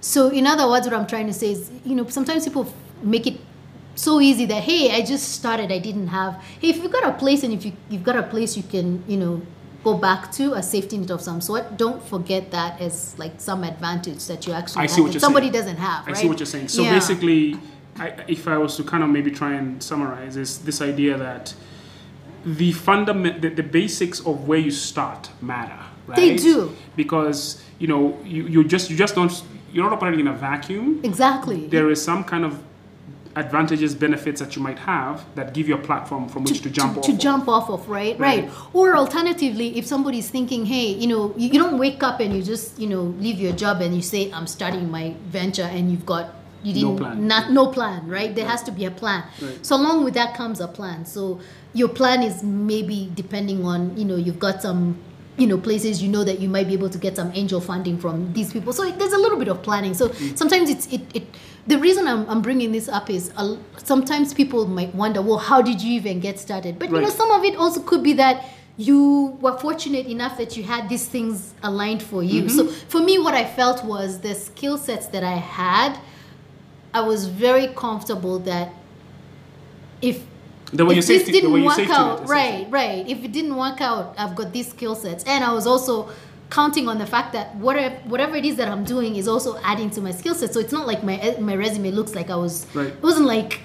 [0.00, 2.66] So in other words, what I'm trying to say is you know sometimes people
[3.02, 3.38] make it
[3.94, 7.12] so easy that hey I just started I didn't have hey if you've got a
[7.12, 9.40] place and if you you've got a place you can you know
[9.84, 13.62] go back to a safety net of some sort don't forget that as like some
[13.62, 15.52] advantage that you actually I have what you're somebody saying.
[15.52, 16.16] doesn't have I right?
[16.16, 16.68] see what you're saying.
[16.68, 16.94] So Yeah.
[16.94, 17.56] basically,
[17.98, 21.54] I, if I was to kind of maybe try and summarize, is this idea that
[22.44, 26.16] the fundament, the, the basics of where you start matter, right?
[26.16, 26.74] They do.
[26.96, 29.32] because you know you, you just you just don't
[29.72, 31.00] you're not operating in a vacuum.
[31.02, 32.62] exactly There is some kind of
[33.36, 36.98] advantages, benefits that you might have that give you a platform from which to, jump
[36.98, 37.04] off.
[37.04, 37.18] to of.
[37.18, 38.18] jump off of right?
[38.18, 38.44] Right.
[38.44, 42.34] right or alternatively if somebody's thinking hey you know you, you don't wake up and
[42.36, 45.90] you just you know leave your job and you say i'm starting my venture and
[45.90, 46.34] you've got
[46.64, 47.26] you didn't plan.
[47.26, 49.64] not no plan right there has to be a plan Right.
[49.64, 51.40] so along with that comes a plan so
[51.74, 54.96] your plan is maybe depending on you know you've got some
[55.36, 57.98] you know places you know that you might be able to get some angel funding
[57.98, 60.38] from these people so there's a little bit of planning so Mm.
[60.38, 61.26] sometimes it's it, it
[61.66, 65.60] the reason I'm, I'm bringing this up is uh, sometimes people might wonder well how
[65.62, 68.44] did you even get started but you know some of it also could be that
[68.76, 72.88] you were fortunate enough that you had these things aligned for you so Mm-hmm.
[72.88, 75.98] for me what i felt was the skill sets that i had
[76.94, 78.72] i was very comfortable that
[80.00, 80.24] if
[80.82, 82.26] were your if this safety, didn't your work out, essentially.
[82.26, 83.08] right, right.
[83.08, 86.10] If it didn't work out, I've got these skill sets, and I was also
[86.50, 89.90] counting on the fact that whatever whatever it is that I'm doing is also adding
[89.90, 90.52] to my skill set.
[90.52, 92.66] So it's not like my my resume looks like I was.
[92.74, 92.88] Right.
[92.88, 93.60] It wasn't like.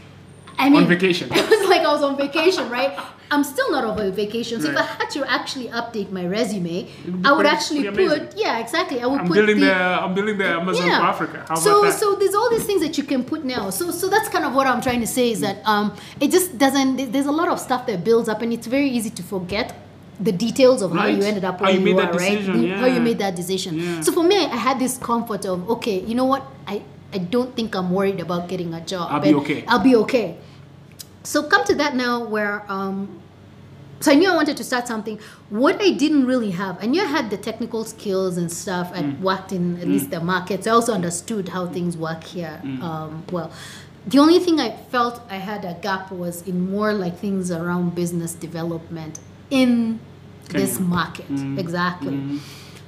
[0.57, 1.29] I mean, vacation.
[1.33, 2.97] It was like I was on vacation, right?
[3.31, 4.61] I'm still not on vacation.
[4.61, 6.87] So if I had to actually update my resume,
[7.23, 8.27] I would actually amazing.
[8.27, 9.01] put yeah, exactly.
[9.01, 9.73] I would I'm put building the, the
[10.03, 11.45] I'm building the Amazon for Africa.
[11.47, 13.69] How so so there's all these things that you can put now.
[13.69, 16.57] So so that's kind of what I'm trying to say is that um it just
[16.57, 19.75] doesn't there's a lot of stuff that builds up and it's very easy to forget
[20.19, 22.37] the details of how you ended up How where you you, made are, that right?
[22.39, 23.79] decision, The- How you made that decision.
[23.79, 24.01] Yeah.
[24.01, 26.43] So for me, I had this comfort of okay, you know what?
[26.67, 26.81] I
[27.13, 29.07] I don't think I'm worried about getting a job.
[29.11, 29.63] I'll be okay.
[29.67, 30.37] I'll be okay.
[31.29, 32.97] So come to that now where um
[33.99, 35.19] so I knew I wanted to start something.
[35.49, 38.87] What I didn't really have, I knew I had the technical skills and stuff.
[38.95, 39.19] I Mm.
[39.29, 40.65] worked in at least the markets.
[40.67, 42.55] I also understood how things work here.
[42.63, 42.81] Mm.
[42.81, 43.49] Um, well,
[44.11, 47.93] the only thing I felt I had a gap was in more like things around
[48.01, 49.19] business development
[49.61, 49.99] in
[50.59, 51.29] this market.
[51.29, 51.59] Mm.
[51.63, 52.13] Exactly.
[52.17, 52.39] Mhm.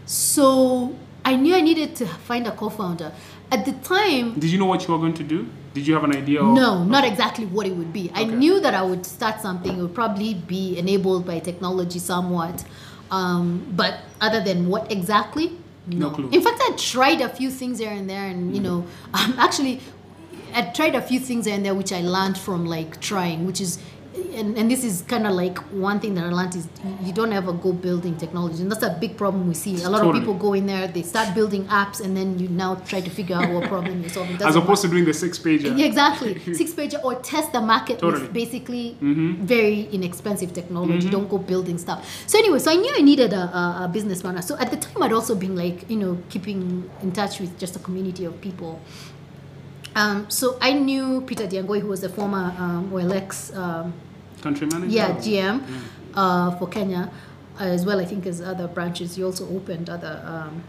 [0.06, 0.96] So
[1.32, 3.12] I knew I needed to find a co-founder.
[3.56, 5.40] At the time, Did you know what you were going to do?
[5.74, 6.42] Did you have an idea?
[6.42, 8.12] Of, no, not exactly what it would be.
[8.14, 9.78] I knew that I would start something.
[9.78, 12.66] It would probably be enabled by technology somewhat.
[13.10, 15.58] Um, but other than what exactly?
[15.88, 16.30] No clue.
[16.32, 19.80] In fact, I tried a few things here and there, and you know, um, actually,
[20.54, 23.62] I tried a few things here and there which I learned from like trying, which
[23.62, 23.80] is.
[24.14, 26.68] And, and this is kind of like one thing that I learned is
[27.04, 29.82] you don't ever go building technology, and that's a big problem we see.
[29.84, 30.10] A lot Totally.
[30.10, 33.10] of people go in there, they start building apps, and then you now try to
[33.10, 34.42] figure out what problem you're solving.
[34.42, 35.78] As opposed to doing the six pager.
[35.78, 36.40] yeah, exactly.
[36.54, 38.24] Six pager or test the market Totally.
[38.24, 39.38] with basically Mhm.
[39.40, 41.08] very inexpensive technology.
[41.08, 41.12] Mhm.
[41.12, 42.06] Don't go building stuff.
[42.28, 44.42] So anyway, so I knew I needed a, a, a business partner.
[44.42, 47.76] So at the time, I'd also been like, you know, keeping in touch with just
[47.76, 48.80] a community of people.
[49.96, 53.94] Um, so I knew Peter Ndiang'ui, who was the former um, OLX um,
[54.42, 54.92] Country manager.
[54.96, 55.78] yeah, GM Yeah.
[56.16, 57.12] uh, for Kenya,
[57.60, 58.00] as well.
[58.00, 60.64] I think as other branches, he also opened other um,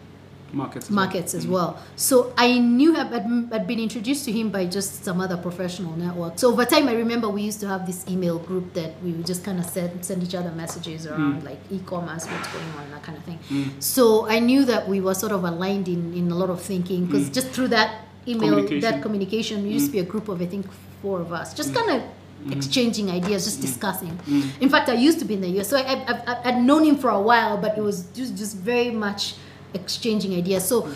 [0.53, 0.87] Markets.
[0.87, 0.95] as well.
[0.97, 1.51] markets as Mm.
[1.51, 1.79] well.
[1.97, 6.39] So I knew I'd, been introduced to him by just some other professional network.
[6.39, 9.25] So over time, I remember we used to have this email group that we would
[9.25, 13.03] just kind of send send each other messages around like e-commerce, what's going on, that
[13.03, 13.39] kind of thing.
[13.49, 13.83] Mm.
[13.83, 17.07] So I knew that we were sort of aligned in in a lot of thinking
[17.07, 17.91] because just through that
[18.27, 18.81] email, Communication.
[18.81, 20.67] that communication, we used to be a group of I think
[21.01, 21.77] four of us, just mm.
[21.77, 22.09] kind of.
[22.43, 22.57] Mm.
[22.57, 23.63] Exchanging ideas, just mm.
[23.63, 24.19] discussing.
[24.61, 26.83] In fact, I used to be in the US, so I, I, I, I'd known
[26.83, 29.37] him for a while, but it was just, just very much
[29.75, 30.67] exchanging ideas.
[30.67, 30.89] So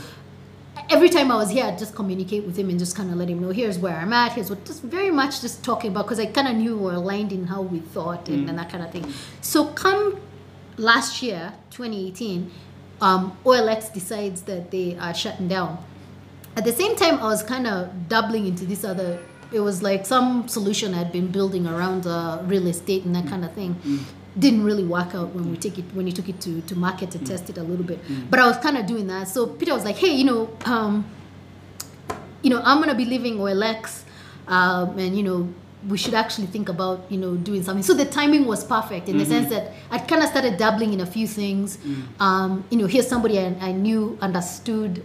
[0.91, 3.29] every time I was here, I'd just communicate with him and just kind of let
[3.29, 6.21] him know here's where I'm at, here's what, just very much just talking about because
[6.21, 8.85] I kind of knew we were aligned in how we thought and, and that kind
[8.85, 9.13] of thing.
[9.41, 10.21] So come
[10.77, 12.51] last year, 2018,
[13.01, 15.79] um, OLX decides that they are shutting down.
[16.57, 19.19] At the same time, I was kind of doubling into this other.
[19.53, 23.45] It was like some solution I'd been building around uh, real estate and that kind
[23.45, 23.77] of thing.
[24.39, 27.11] Didn't really work out when we take it when you took it to, to market
[27.13, 28.01] to test it a little bit.
[28.31, 29.29] But I was kind of doing that.
[29.29, 31.05] So Peter was like, "Hey, you know, um,
[32.43, 34.03] you know, I'm gonna be leaving OLX,
[34.49, 35.49] um, and you know,
[35.89, 37.83] we should actually think about you know doing something.
[37.83, 41.01] So the timing was perfect in the sense that I kind of started dabbling in
[41.01, 41.79] a few things.
[42.21, 45.03] Um, you know, here's somebody I, I knew understood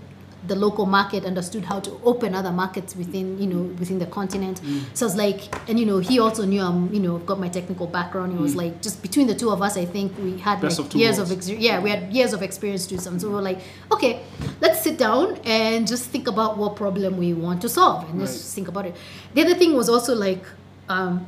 [0.47, 4.59] the local market, understood how to open other markets within you know within the continent.
[4.95, 5.39] So it's like,
[5.69, 8.33] and you know, he also knew I'm you know got my technical background.
[8.33, 10.87] It was like just between the two of us, I think we had Best like
[10.87, 11.31] of years worlds.
[11.31, 13.19] of ex- yeah, we had years of experience to do something.
[13.19, 13.59] So we were like,
[13.91, 14.23] okay,
[14.61, 18.27] let's sit down and just think about what problem we want to solve and Right.
[18.27, 18.95] just think about it.
[19.35, 20.43] The other thing was also like,
[20.89, 21.25] um,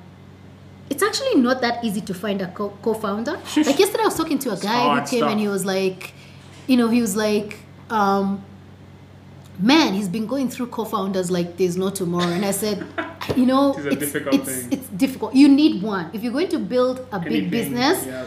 [0.90, 3.34] it's actually not that easy to find a co- co-founder.
[3.58, 5.32] like yesterday, I was talking to a guy who came stuff.
[5.32, 6.14] and he was like,
[6.68, 7.58] you know, he was like,
[7.90, 8.44] um,
[9.60, 12.32] man, he's been going through co-founders like there's no tomorrow.
[12.32, 12.86] And I said,
[13.36, 14.72] you know, It's difficult it's, thing.
[14.74, 15.36] it's difficult.
[15.36, 18.26] You need one if you're going to build a big business yeah.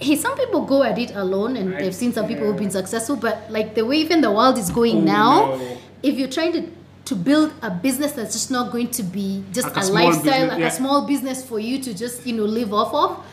[0.00, 2.50] hey, some people go at it alone, and Right, they've seen some people yeah.
[2.50, 3.16] who've been successful.
[3.16, 5.78] But like the way even the world is going Oh, now, no.
[6.02, 6.62] if you're trying to
[7.06, 10.22] to build a business that's just not going to be just Like a a, lifestyle,
[10.24, 10.66] business, like yeah.
[10.66, 13.24] a small business for you to just you know live off of,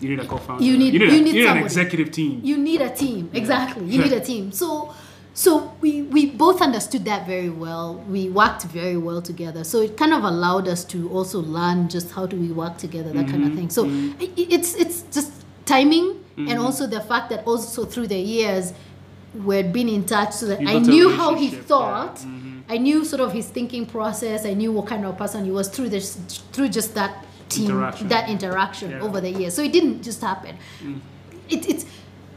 [0.00, 0.62] You need a co-founder.
[0.64, 2.40] You need- you need, you need you need an executive team.
[2.44, 3.30] you need a team.
[3.34, 4.52] Exactly, you need a team.
[4.52, 4.94] So.
[5.38, 7.94] So we, we both understood that very well.
[8.10, 9.62] We worked very well together.
[9.62, 13.10] So it kind of allowed us to also learn just how do we work together,
[13.12, 13.30] that Mm-hmm.
[13.30, 13.70] kind of thing.
[13.70, 15.30] So i- it's it's just
[15.64, 18.72] timing and also the fact that also through the years
[19.48, 22.16] we'd been in touch so that You I knew how he thought.
[22.16, 22.62] Mhm.
[22.68, 24.44] I knew sort of his thinking process.
[24.44, 26.06] I knew what kind of person he was through this
[26.52, 27.12] through just that
[27.48, 28.08] team Interaction.
[28.08, 29.02] that interaction Yeah.
[29.06, 29.52] over the years.
[29.54, 30.56] So it didn't just happen.
[31.48, 31.84] It, it's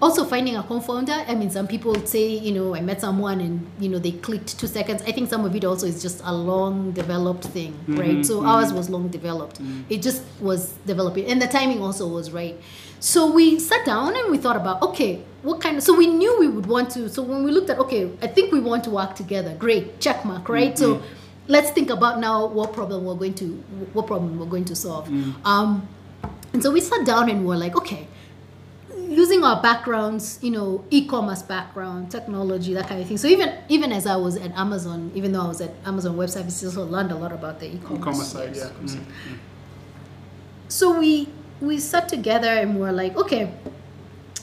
[0.01, 1.25] also finding a co-founder.
[1.27, 4.59] I mean, some people say, you know, I met someone and you know they clicked
[4.59, 5.01] two seconds.
[5.03, 7.95] I think some of it also is just a long developed thing, mm-hmm.
[7.97, 8.25] right?
[8.25, 8.47] So mm-hmm.
[8.47, 9.61] ours was long developed.
[9.61, 9.81] Mm-hmm.
[9.89, 12.59] It just was developing, and the timing also was right.
[12.99, 15.83] So we sat down and we thought about okay, what kind of.
[15.83, 17.09] So we knew we would want to.
[17.09, 19.55] So when we looked at okay, I think we want to work together.
[19.57, 20.77] Great, check mark, right?
[20.77, 21.01] So
[21.47, 23.47] let's think about now what problem we're going to
[23.93, 25.09] what problem we're going to solve.
[25.45, 25.87] Um,
[26.53, 28.07] and so we sat down and we're like, okay,
[29.11, 33.17] using our backgrounds, you know, e-commerce background, technology, that kind of thing.
[33.17, 36.29] So even even as I was at Amazon, even though I was at Amazon Web
[36.29, 38.69] Services, I also learned a lot about the e-commerce, E-commerce side, yeah.
[38.81, 39.03] Mhm.
[40.67, 41.27] So we
[41.59, 43.51] we sat together and we're like, okay,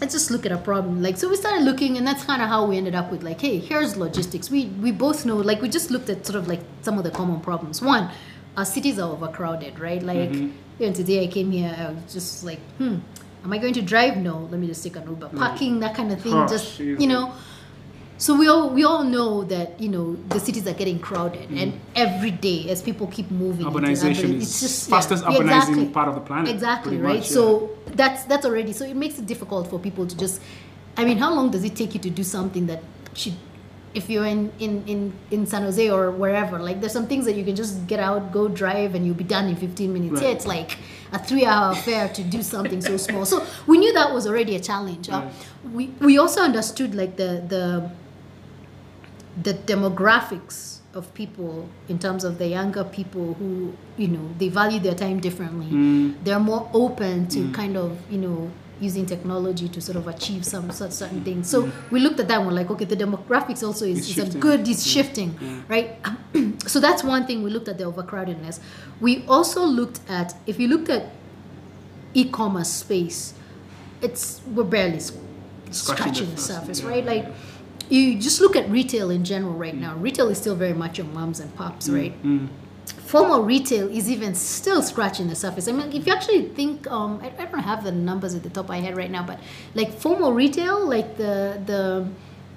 [0.00, 1.02] let's just look at a problem.
[1.02, 3.40] Like so we started looking and that's kind of how we ended up with like,
[3.40, 4.50] hey, here's logistics.
[4.50, 7.10] We we both know like we just looked at sort of like some of the
[7.10, 7.80] common problems.
[7.80, 8.10] One,
[8.56, 10.02] our cities are overcrowded, right?
[10.02, 10.30] Like
[10.78, 12.96] even today I came here, I was just like, hmm,
[13.44, 14.16] am I going to drive?
[14.16, 15.28] No, let me just take an Uber.
[15.28, 15.38] Mm.
[15.38, 16.32] Parking, that kind of thing.
[16.48, 17.00] Just Jesus.
[17.00, 17.32] you know.
[18.20, 21.62] So we all we all know that you know the cities are getting crowded, mm.
[21.62, 25.88] and every day as people keep moving, Urbanization urban- is fastest yeah, urbanizing exactly.
[25.90, 27.18] part of the planet, Exactly right.
[27.18, 27.34] much, yeah.
[27.34, 30.42] So that's that's already so it makes it difficult for people to just.
[30.96, 32.82] I mean, how long does it take you to do something that
[33.14, 33.34] should,
[33.94, 36.58] if you're in in in in San Jose or wherever?
[36.58, 39.22] Like, there's some things that you can just get out, go drive, and you'll be
[39.22, 40.14] done in 15 minutes.
[40.14, 40.22] Right.
[40.24, 40.76] Here, it's like
[41.12, 43.24] a three-hour affair to do something so small.
[43.24, 45.08] So we knew that was already a challenge.
[45.08, 45.28] Uh,
[45.72, 47.90] we we also understood like the the
[49.42, 54.80] the demographics of people in terms of the younger people who you know they value
[54.80, 55.66] their time differently.
[55.66, 56.14] Mm.
[56.24, 58.50] they're more open to kind of you know
[58.80, 61.50] using technology to sort of achieve some certain things.
[61.50, 64.38] So we looked at that and we're like okay the demographics also is, is a
[64.38, 65.98] good is shifting right
[66.68, 68.60] so that's one thing we looked at the overcrowdedness
[69.00, 71.10] we also looked at if you looked at
[72.14, 73.34] e-commerce space
[74.00, 75.12] it's we're barely s-
[75.70, 76.88] scratching, the surface, yeah.
[76.88, 77.04] right?
[77.04, 77.26] Like
[77.88, 79.96] you just look at retail in general right now.
[79.96, 82.20] Retail is still very much your moms and pops, right?
[82.22, 82.48] Mm.
[82.86, 85.68] Formal retail is even still scratching the surface.
[85.68, 88.50] I mean, if you actually think, um, I, I don't have the numbers at the
[88.50, 89.40] top of my head right now, but
[89.74, 92.08] like formal retail, like the the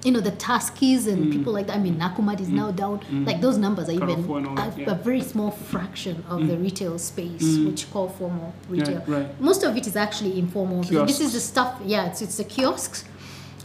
[0.04, 1.32] you know the Tuskys and Mm.
[1.32, 1.76] people like that.
[1.76, 3.00] I mean, Nakumatt is now down.
[3.26, 4.86] Like those numbers are even Carrefour and all a, yeah.
[4.86, 4.92] Mm.
[4.92, 9.04] a very small fraction of the retail space, which call formal retail.
[9.08, 9.40] right.
[9.40, 10.84] Most of it is actually informal.
[10.84, 11.80] This is the stuff.
[11.86, 13.04] Yeah, it's it's the kiosks.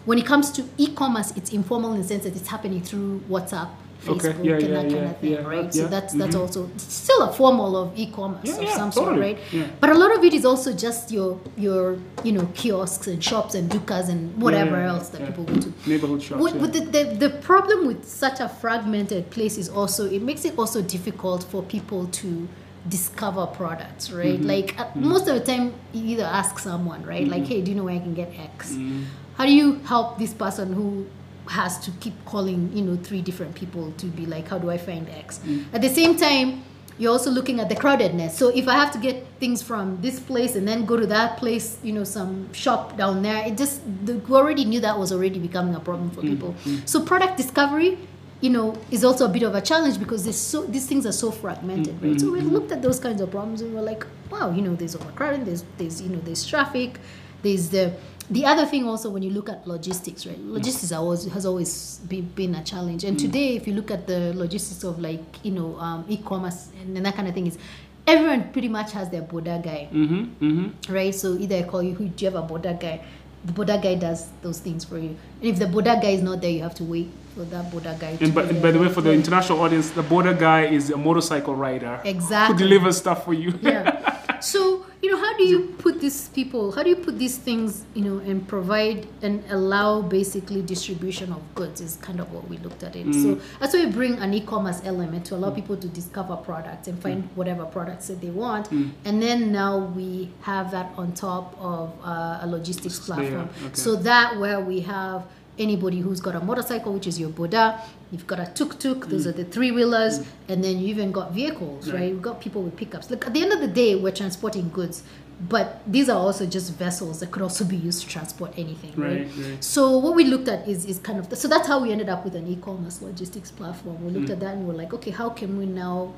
[0.05, 3.69] When it comes to e-commerce, it's informal in the sense that it's happening through WhatsApp,
[4.09, 5.75] Okay, Facebook, yeah, and yeah, that kind yeah, of thing, right?
[5.75, 6.41] So that's that's mhm.
[6.41, 9.81] also still a formal of e-commerce of some totally, sort, right?
[9.81, 13.55] But a lot of it is also just your your you know kiosks and shops
[13.55, 15.73] and dukas and whatever else that people go to.
[15.87, 16.41] Neighborhood shops.
[16.41, 20.45] What, but the, the, the problem with such a fragmented place is also it makes
[20.45, 22.49] it also difficult for people to
[22.89, 24.47] discover products right Mm-hmm.
[24.47, 27.77] like uh, most of the time you either ask someone right like hey do you
[27.77, 29.03] know where i can get x Mm-hmm.
[29.37, 31.07] how do you help this person who
[31.49, 34.79] has to keep calling you know three different people to be like how do i
[34.79, 35.65] find x Mm.
[35.73, 36.63] at the same time
[36.99, 40.19] you're also looking at the crowdedness so if i have to get things from this
[40.21, 43.81] place and then go to that place you know some shop down there it just
[44.07, 46.15] the, we already knew that was already becoming a problem Mm.
[46.15, 47.99] for people so product discovery
[48.43, 51.31] you know, is also a bit of a challenge because so these things are so
[51.31, 52.21] fragmented, right?
[52.21, 54.95] So we looked at those kinds of problems and we're like, wow, you know, there's
[54.95, 57.01] overcrowding, there's there's you know, there's traffic,
[57.43, 57.95] there's the
[58.31, 60.39] the other thing also when you look at logistics, right?
[60.41, 63.05] Logistics always, has always been, been a challenge.
[63.05, 66.97] And today, if you look at the logistics of like you know um, e-commerce and
[67.05, 67.59] that kind of thing, is
[68.07, 70.45] everyone pretty much has their boda guy, Mm-hmm.
[70.45, 70.93] Mm-hmm.
[70.95, 71.15] right?
[71.15, 73.05] So either I call you, who do you have a boda guy?
[73.45, 75.11] The boda guy does those things for you.
[75.41, 77.99] And if the boda guy is not there, you have to wait for that boda
[78.01, 78.17] guy.
[78.17, 80.91] to And by, and by the way, for the international audience, the boda guy is
[80.91, 82.55] a motorcycle rider Exactly.
[82.55, 83.55] who delivers stuff for you.
[83.63, 84.15] yeah.
[84.41, 86.73] So you know, how do you put these people?
[86.73, 87.85] How do you put these things?
[87.95, 92.57] You know, and provide and allow basically distribution of goods is kind of what we
[92.59, 93.15] looked at it.
[93.15, 97.01] So that's why we bring an e-commerce element to allow people to discover products and
[97.01, 101.95] find whatever products that they want, and then now we have that on top of
[102.03, 103.49] uh, a logistics platform.
[103.67, 103.75] okay.
[103.75, 105.23] So that where we have
[105.59, 107.81] anybody who's got a motorcycle, which is your Boda,
[108.13, 109.31] you've got a tuk tuk, those mm.
[109.31, 110.27] are the three wheelers, mm.
[110.49, 112.01] and then you even got vehicles, right?
[112.01, 112.09] Right.
[112.11, 113.11] You've got people with pickups.
[113.11, 115.03] Look, at the end of the day, we're transporting goods,
[115.49, 119.29] but these are also just vessels that could also be used to transport anything, right?
[119.37, 119.63] Right.
[119.63, 122.25] So what we looked at is is kind of so that's how we ended up
[122.25, 124.03] with an e-commerce logistics platform.
[124.05, 124.33] We looked mm.
[124.33, 126.15] at that and we're like, okay, how can we now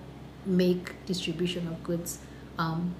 [0.46, 2.18] make distribution of goods
[2.58, 2.94] um,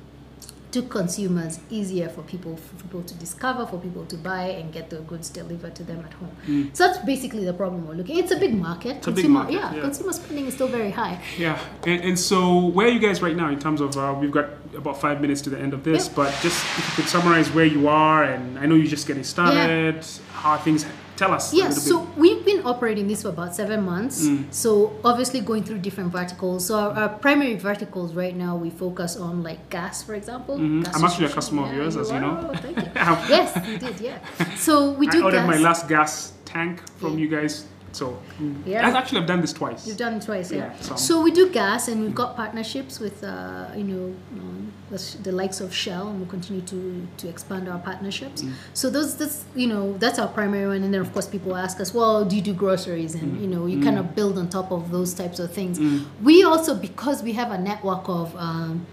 [0.70, 4.90] to consumers easier for people for people to discover, for people to buy and get
[4.90, 6.70] the goods delivered to them at home.
[6.74, 8.18] So that's basically the problem we're looking.
[8.18, 9.02] It's a big market.
[9.02, 9.08] Mm.
[9.08, 9.80] a big market, yeah, yeah.
[9.80, 11.20] consumer spending is still very high.
[11.38, 14.30] Yeah, and, and so where are you guys right now in terms of uh, we've
[14.30, 16.12] got about five minutes to the end of this, Yeah.
[16.16, 19.24] but just if you could summarize where you are, and I know you're just getting
[19.24, 20.02] started, yeah.
[20.32, 20.84] how are things
[21.18, 21.52] tell us.
[21.52, 24.16] yes Yeah, so we've been operating this for about seven months.
[24.24, 24.52] Mm.
[24.54, 24.70] So
[25.04, 26.60] obviously going through different verticals.
[26.66, 30.54] So our, our primary verticals right now we focus on like gas, for example.
[30.58, 30.84] Mhm.
[30.84, 32.34] Gas I'm actually a customer of yours, as you know.
[32.50, 32.90] Oh, thank you.
[33.34, 33.96] Yes, you did.
[34.00, 34.18] Yeah.
[34.56, 35.54] So we do I ordered gas.
[35.54, 36.12] my last gas
[36.44, 37.22] tank from Yeah.
[37.24, 37.52] you guys,
[37.92, 38.86] so mm, Yeah.
[38.86, 39.86] I actually have done this twice.
[39.86, 40.58] You've done it twice, yeah.
[40.72, 40.96] Yeah, some.
[40.96, 45.32] So we do gas, and we've got partnerships with, uh, you know, um, the, the
[45.32, 48.42] likes of Shell, and we'll continue to to expand our partnerships.
[48.42, 48.52] Mm.
[48.74, 51.80] So those, that's you know, that's our primary one, and then of course people ask
[51.80, 53.14] us, well, do you do groceries?
[53.14, 53.40] And Mm.
[53.42, 55.78] you know, you kind of build on top of those types of things.
[56.22, 58.86] We also, because we have a network of um,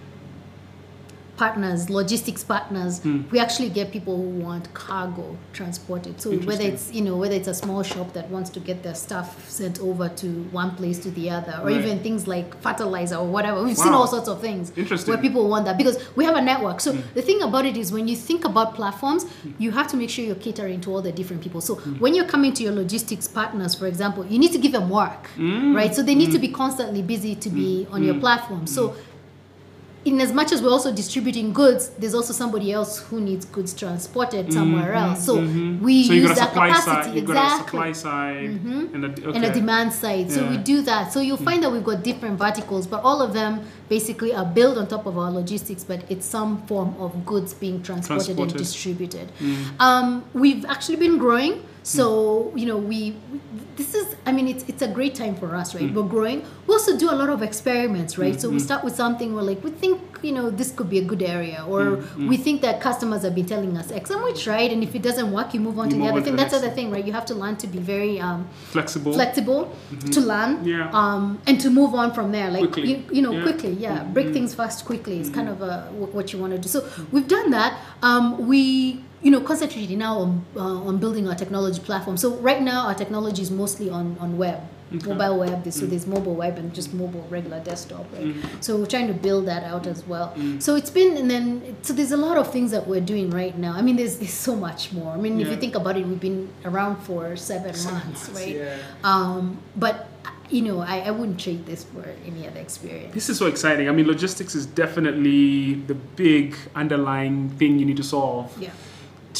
[1.38, 3.22] partners, logistics partners, Hmm.
[3.32, 6.20] we actually get people who want cargo transported.
[6.22, 8.96] So whether it's you know whether it's a small shop that wants to get their
[8.96, 11.78] stuff sent over to one place to the other, or Right.
[11.78, 13.64] even things like fertilizer or whatever.
[13.64, 15.14] We've seen all sorts of things Interesting.
[15.14, 16.80] where people want that because we have a network.
[16.82, 17.02] So hmm.
[17.14, 19.52] the thing about it is when you think about platforms, hmm.
[19.58, 21.62] you have to make sure you're catering to all the different people.
[21.62, 22.00] So hmm.
[22.00, 25.30] when you're coming to your logistics partners, for example, you need to give them work,
[25.38, 25.94] right?
[25.94, 28.68] So they need to be constantly busy to be on your platform.
[28.68, 28.96] So
[30.06, 33.74] in as much as we're also distributing goods, there's also somebody else who needs goods
[33.74, 35.26] transported somewhere else.
[35.26, 36.03] So we Mm-hmm.
[36.08, 38.45] so you use got a that supply capacity side, you got a exactly supply side,
[38.45, 39.36] and a, okay.
[39.36, 40.32] and a demand side.
[40.32, 40.62] So we Yeah.
[40.62, 41.12] Do that.
[41.12, 44.78] So you'll find that we've got different verticals, but all of them basically are built
[44.78, 49.32] on top of our logistics, but it's some form of goods being transported, and distributed.
[49.39, 49.64] Hmm.
[49.80, 51.64] Um, we've actually been growing.
[51.86, 53.16] So you know, we
[53.76, 55.94] this is I mean it's it's a great time for us, right?
[55.94, 56.44] We're growing.
[56.66, 58.42] We also do a lot of experiments, right?
[58.42, 61.04] So we start with something we're like we think you know this could be a
[61.12, 62.28] good area, or Hmm.
[62.28, 64.96] we think that customers have been telling us X, and we try it, and if
[64.96, 66.36] it doesn't work, you move on You to the other thing.
[66.36, 67.06] That's the other thing, right?
[67.06, 69.14] You have to learn to be very um, flexible.
[69.14, 69.62] flexible
[70.16, 70.90] to learn Yeah.
[70.92, 73.44] um, and to move on from there like you, you know Yeah.
[73.48, 75.70] quickly yeah break things fast quickly is kind of uh,
[76.00, 76.80] wh- what you want to do so
[77.12, 77.72] we've done that
[78.02, 82.16] um, we you know concentrating now on, uh, on building our technology platform.
[82.16, 84.62] So right now our technology is mostly on, on web
[84.92, 85.74] mobile web.
[85.74, 88.36] So there's mobile web and just mobile regular desktop right?
[88.60, 90.36] So we're trying to build that out as well.
[90.60, 93.58] So it's been and then so there's a lot of things that we're doing right
[93.58, 93.74] now.
[93.74, 95.12] I mean there's, there's so much more.
[95.14, 98.56] I mean if you think about it we've been around for seven, months right?
[98.56, 98.78] Yeah.
[99.04, 100.08] um, but
[100.50, 103.14] you know, I, I wouldn't trade this for any other experience.
[103.16, 103.90] This is so exciting.
[103.90, 108.56] I mean, logistics is definitely the big underlying thing you need to solve.
[108.62, 108.70] Yeah,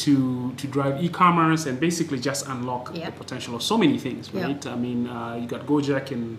[0.04, 3.06] to to drive e-commerce and basically just unlock Yeah.
[3.06, 4.62] the potential of so many things, right?
[4.66, 6.38] I mean, uh, you got Gojek and.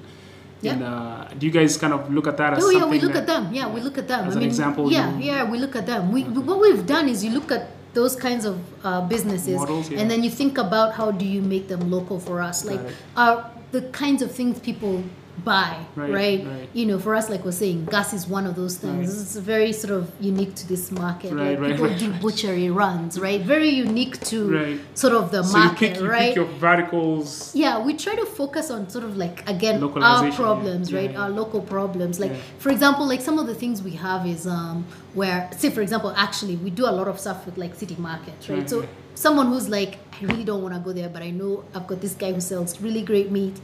[0.59, 0.73] Yeah.
[0.73, 3.13] And, uh, do you guys kind of look at that as oh yeah, we look
[3.13, 3.43] that, at them.
[3.53, 4.21] Yeah, we look at them.
[4.27, 6.11] As I an mean, example, yeah, you- yeah, we look at them.
[6.11, 9.99] We what we've done is you look at those kinds of uh, businesses, Models, yeah.
[9.99, 12.81] and then you think about how do you make them local for us, like
[13.15, 15.03] uh, the kinds of things people
[15.43, 16.45] buy, Right, right?
[16.45, 16.69] right.
[16.73, 19.07] You know, for us, like we're saying, gas is one of those things.
[19.13, 19.21] Right.
[19.21, 21.33] It's very sort of unique to this market.
[21.33, 23.41] Right, like right, people do butchery runs, right?
[23.41, 24.79] Very unique to Right.
[24.95, 26.19] sort of the So you market, pick, you right?
[26.29, 27.51] pick your verticals.
[27.55, 30.99] yeah we try to focus on sort of like again our problems yeah.
[30.99, 31.21] right Yeah.
[31.21, 32.37] our local problems like Yeah.
[32.59, 36.13] for example like some of the things we have is um where say for example
[36.15, 38.85] actually we do a lot of stuff with like city markets right so
[39.15, 41.99] someone who's like i really don't want to go there but i know i've got
[42.01, 43.55] this guy who sells really great meat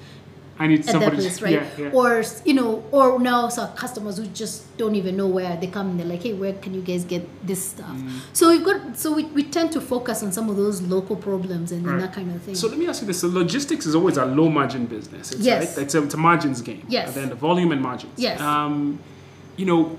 [0.59, 1.17] I need at that somebody.
[1.17, 1.53] place, right?
[1.53, 1.89] Yeah, yeah.
[1.93, 5.89] Or you know, or now some customers who just don't even know where they come.
[5.91, 7.87] and They're like, hey, where can you guys get this stuff?
[7.89, 8.11] Mm.
[8.33, 11.71] So we've got, so we, we tend to focus on some of those local problems
[11.71, 11.99] and, Right.
[12.01, 12.55] that kind of thing.
[12.55, 15.31] So let me ask you this: so logistics is always a low margin business.
[15.31, 15.75] It's, Yes.
[15.75, 15.83] right?
[15.85, 16.85] it's, a, it's a margins game.
[16.87, 17.07] Yes.
[17.07, 18.13] And then the volume and margins.
[18.17, 18.39] Yes.
[18.39, 18.99] Um,
[19.57, 19.97] you know,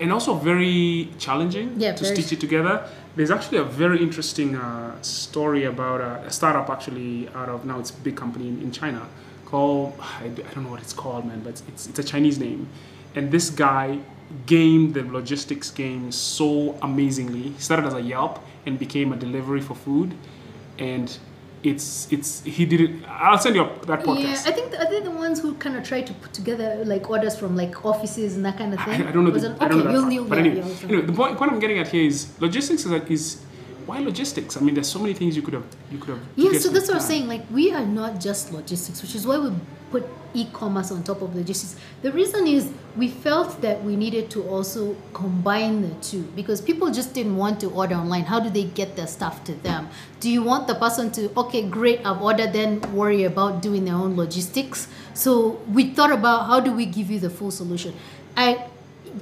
[0.00, 2.88] and also very challenging Yeah, to very stitch it together.
[3.16, 7.78] There's actually a very interesting uh, story about a, a startup actually out of now
[7.80, 9.02] it's a big company in, in China
[9.46, 12.68] called I, don't know what it's called man, but it's it's a Chinese name,
[13.14, 13.98] and this guy
[14.46, 17.42] gamed the logistics game so amazingly.
[17.56, 20.14] He started as a Yelp and became a delivery for food,
[20.78, 21.16] and
[21.62, 22.90] it's it's he did it.
[23.08, 24.22] I'll send you up that podcast.
[24.44, 26.82] Yeah, I think the, I think the ones who kind of try to put together
[26.84, 29.02] like orders from like offices and that kind of thing.
[29.02, 29.30] I, I don't know.
[29.30, 30.12] The, it- I don't know okay, that you'll- part.
[30.12, 32.84] you'll- but yeah, anyway, yeah, anyway, the point, point I'm getting at here is logistics
[32.84, 33.42] is, is
[33.86, 34.56] why logistics?
[34.56, 36.20] I mean, there's so many things you could have you could have.
[36.34, 37.28] Yeah, so that's what I'm saying.
[37.28, 39.52] Like, we are not just logistics, which is why we
[39.90, 41.80] put e-commerce on top of logistics.
[42.02, 46.90] The reason is we felt that we needed to also combine the two because people
[46.90, 48.24] just didn't want to order online.
[48.24, 49.88] How do they get their stuff to them?
[50.20, 53.94] Do you want the person to okay, great, I've ordered, then worry about doing their
[53.94, 54.88] own logistics?
[55.14, 57.94] So we thought about how do we give you the full solution.
[58.36, 58.66] I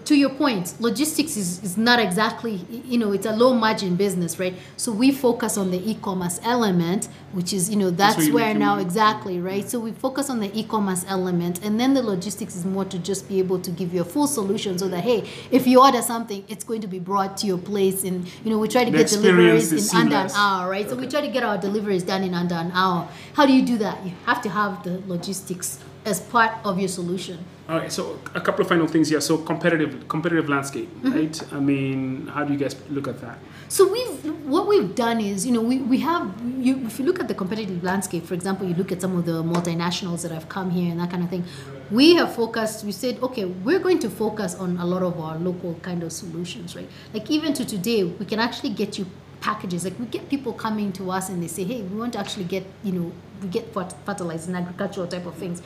[0.04, 4.38] to your point, logistics is, is not exactly, you know, it's a low margin business,
[4.38, 4.54] right?
[4.76, 8.74] So we focus on the e-commerce element, which is, you know, that's, where where now
[8.74, 8.84] money.
[8.84, 9.68] exactly, right?
[9.68, 13.28] So we focus on the e-commerce element, and then the logistics is more to just
[13.28, 16.44] be able to give you a full solution, so that hey, if you order something,
[16.48, 18.98] it's going to be brought to your place, and you know, we try to The
[18.98, 20.88] get deliveries in under an hour, right?
[20.88, 23.08] So we try to get our deliveries done in under an hour.
[23.34, 24.04] How do you do that?
[24.04, 27.38] You have to have the logistics as part of your solution.
[27.66, 29.20] All right, so a couple of final things here.
[29.22, 31.12] So competitive competitive landscape, Mm-hmm.
[31.12, 31.52] right?
[31.52, 33.38] I mean, how do you guys look at that?
[33.68, 37.20] So we've what we've done is, you know, we, we have you if you look
[37.20, 40.46] at the competitive landscape, for example, you look at some of the multinationals that have
[40.50, 41.44] come here and that kind of thing.
[41.90, 45.38] We have focused, we said, okay, we're going to focus on a lot of our
[45.38, 46.88] local kind of solutions, right?
[47.14, 49.06] Like even to today, we can actually get you
[49.40, 49.84] packages.
[49.84, 52.44] Like we get people coming to us and they say, hey, we want to actually
[52.44, 53.12] get, you know,
[53.42, 55.60] we get fert- fertilizers and agricultural type of things.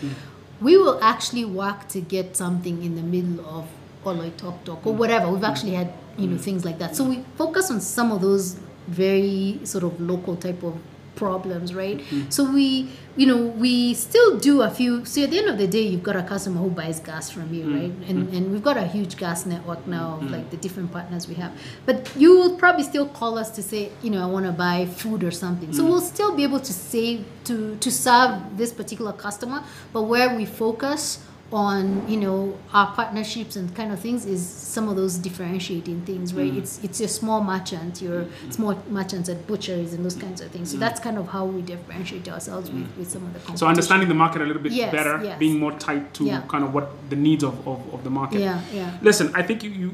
[0.60, 3.68] We will actually work to get something in the middle of
[4.04, 4.96] Oloitoktok or mm.
[4.96, 5.30] whatever.
[5.30, 6.40] We've actually had, you know, mm.
[6.40, 6.96] things like that.
[6.96, 10.76] So we focus on some of those very sort of local type of
[11.18, 11.98] problems, right?
[11.98, 12.30] Mm-hmm.
[12.30, 15.04] So we, you know, we still do a few.
[15.04, 17.52] So at the end of the day, you've got a customer who buys gas from
[17.52, 17.92] you, right?
[17.92, 18.10] Mm-hmm.
[18.10, 20.34] And and we've got a huge gas network now of mm-hmm.
[20.34, 21.52] like the different partners we have.
[21.86, 24.86] But you will probably still call us to say, you know, I want to buy
[24.86, 25.72] food or something.
[25.72, 30.30] So we'll still be able to say to to serve this particular customer, but where
[30.36, 35.16] we focus on you know our partnerships and kind of things is some of those
[35.16, 36.58] differentiating things right Mm.
[36.58, 40.70] it's it's your small merchant your small merchants at butcheries and those kinds of things
[40.70, 43.38] so that's kind of how we differentiate ourselves with, with some of the.
[43.40, 43.58] Mm.
[43.58, 45.38] So understanding the market a little bit Yes, better, yes.
[45.38, 46.42] being more tight to Yeah.
[46.48, 48.40] kind of what the needs of, of, of the market.
[48.40, 49.90] yeah yeah Listen, I think you, you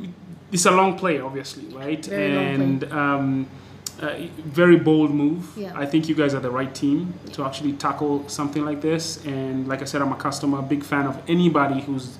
[0.51, 2.05] it's a long play, obviously, right?
[2.05, 2.65] Very long play.
[2.65, 3.47] and um,
[4.01, 4.15] uh,
[4.45, 5.53] very bold move.
[5.57, 5.73] Yeah.
[5.75, 9.25] I think you guys are the right team to actually tackle something like this.
[9.25, 12.19] And like I said, I'm a customer, big fan of anybody who's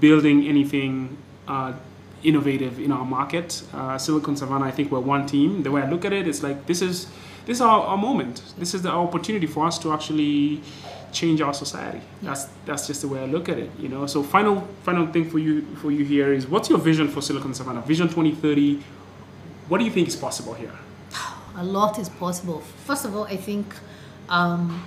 [0.00, 1.74] building anything uh,
[2.22, 3.62] innovative in our market.
[3.72, 5.62] Uh, Silicon Savannah, I think we're one team.
[5.62, 7.06] The way I look at it, it's like this is
[7.46, 8.42] this is our, our moment.
[8.56, 10.62] This is the opportunity for us to actually
[11.12, 12.00] change our society.
[12.22, 13.70] That's that's just the way I look at it.
[13.78, 14.06] You know.
[14.06, 17.54] So final final thing for you for you here is what's your vision for Silicon
[17.54, 17.82] Savannah?
[17.82, 18.82] Vision 2030.
[19.68, 20.72] What do you think is possible here?
[21.56, 22.60] A lot is possible.
[22.60, 23.74] First of all, I think
[24.28, 24.86] um,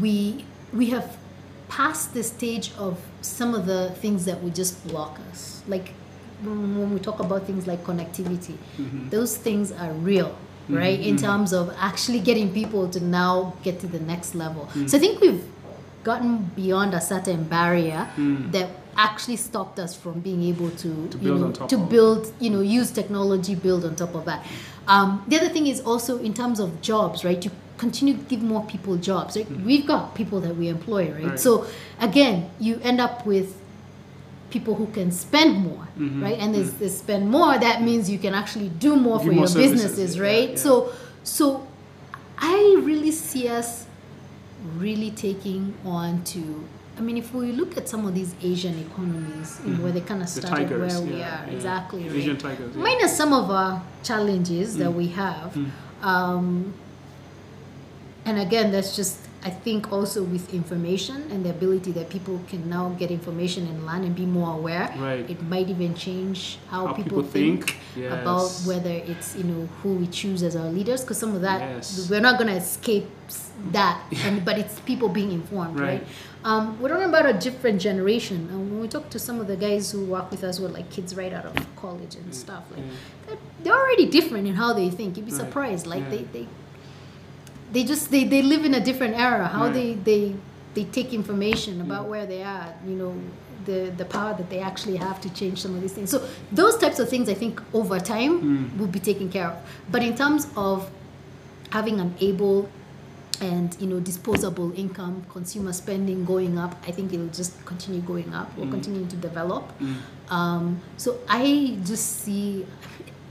[0.00, 1.16] we we have
[1.68, 5.62] passed the stage of some of the things that would just block us.
[5.66, 5.94] Like
[6.42, 9.08] when when we talk about things like connectivity, mm-hmm.
[9.08, 10.76] those things are real, mm-hmm.
[10.76, 11.00] right?
[11.00, 11.26] In mm-hmm.
[11.26, 14.68] terms of actually getting people to now get to the next level.
[14.74, 14.88] Mm.
[14.90, 15.44] So I think we've
[16.04, 18.50] gotten beyond a certain barrier mm.
[18.52, 22.32] that actually stopped us from being able to, you build know, on top to build
[22.40, 24.44] you know use technology build on top of that.
[24.86, 27.42] Um, the other thing is also in terms of jobs right?
[27.44, 29.50] You continue to give more people jobs right?
[29.50, 31.24] We've got people that we employ right?
[31.24, 31.40] Right.
[31.40, 31.66] so
[32.00, 33.56] again you end up with
[34.50, 36.22] people who can spend more Mm-hmm.
[36.24, 36.38] right?
[36.38, 39.46] And as they spend more that means you can actually do more for more your
[39.46, 40.50] services, businesses yeah, right?
[40.50, 40.56] yeah.
[40.56, 40.92] so
[41.22, 41.66] so
[42.38, 43.86] i really see us
[44.78, 46.64] really taking on to
[46.98, 50.00] I mean, if we look at some of these Asian economies, you know, where they
[50.02, 50.40] kind of Mm-hmm.
[50.46, 51.54] Started tigers, where we yeah, are, yeah.
[51.56, 52.02] exactly.
[52.08, 52.16] right?
[52.16, 52.70] Asian tigers.
[52.74, 52.80] Yeah.
[52.80, 52.84] Mm.
[52.84, 55.56] minus some of our challenges that we have
[56.02, 56.74] um,
[58.24, 62.70] and again that's just I think also with information and the ability that people can
[62.70, 65.28] now get information and learn and be more aware, Right.
[65.28, 69.66] it might even change how, How people, people think, think, about whether it's you know
[69.82, 71.00] who we choose as our leaders.
[71.00, 72.08] Because some of that Yes.
[72.08, 73.08] we're not gonna escape
[73.72, 76.02] that, and, but it's people being informed, right?
[76.02, 76.06] Right.
[76.44, 78.48] Um, we're talking about a different generation.
[78.50, 80.70] And when we talk to some of the guys who work with us, who are
[80.70, 81.66] like kids right out of mm.
[81.76, 82.34] college and mm.
[82.34, 82.90] stuff, like mm.
[83.26, 85.16] they're, they're already different in how they think.
[85.16, 85.86] You'd be surprised.
[85.86, 86.48] Like they, they
[87.72, 89.46] they just they, they live in a different era.
[89.46, 90.34] How they they
[90.74, 93.14] they take information about where they are you know
[93.64, 96.10] the the power that they actually have to change some of these things.
[96.10, 99.56] So those types of things i think over time will be taken care of.
[99.90, 100.90] But in terms of
[101.70, 102.68] having an able
[103.48, 108.32] and you know disposable income consumer spending going up i think it'll just continue going
[108.40, 109.64] up or continuing to develop
[110.30, 112.64] um, so i just see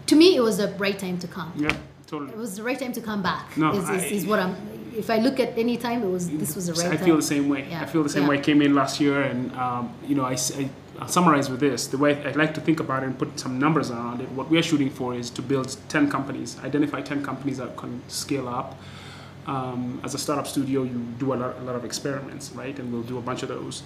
[0.06, 1.76] to me it was the right time to come Yeah,
[2.12, 2.32] totally.
[2.32, 3.46] it was the right time to come back.
[3.58, 4.54] No, is, is, I- is what I'm.
[5.04, 7.06] If I look at any time, it was this was the right I time.
[7.06, 7.62] feel the same way.
[7.70, 8.30] Yeah, I feel the same yeah.
[8.32, 8.38] way.
[8.40, 10.70] I came in last year, and um, you know, I, I-
[11.00, 13.58] I'll summarize with this: the way I like to think about it and put some
[13.58, 14.30] numbers around it.
[14.40, 18.50] What we're shooting for is to build ten companies, identify ten companies that can scale
[18.50, 18.70] up.
[19.52, 22.78] Um, as a startup studio, you do a lot, a lot of experiments, right?
[22.80, 23.84] And we'll do a bunch of those.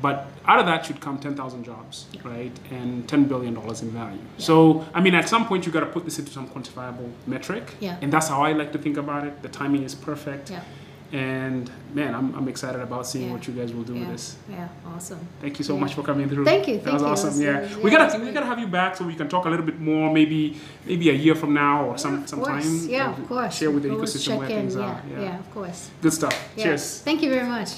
[0.00, 2.52] But out of that should come 10,000 jobs, right?
[2.70, 4.20] And $10 billion in value.
[4.36, 7.74] So, I mean, at some point, you got to put this into some quantifiable metric.
[7.80, 7.96] Yeah.
[8.00, 9.42] And that's how I like to think about it.
[9.42, 10.50] The timing is perfect.
[10.50, 10.62] Yeah,
[11.10, 13.32] And man, I'm, I'm excited about seeing Yeah.
[13.32, 14.36] what you guys will do with this.
[14.50, 15.18] yeah, awesome.
[15.40, 15.80] Thank you so Yeah.
[15.80, 16.44] much for coming through.
[16.44, 17.08] Thank you, That thank was you.
[17.08, 17.28] Awesome.
[17.30, 17.76] was- yeah.
[17.82, 20.12] we gotta we gotta have you back so we can talk a little bit more.
[20.12, 22.62] Maybe maybe a year from now or some Yeah, sometime.
[22.88, 23.56] Yeah, of course.
[23.56, 24.56] Share with the Always ecosystem where in.
[24.56, 25.02] things yeah, are.
[25.18, 25.88] yeah, of course.
[26.02, 26.34] Good stuff.
[26.56, 26.64] Yeah.
[26.64, 27.00] Cheers.
[27.00, 27.70] Thank you very much.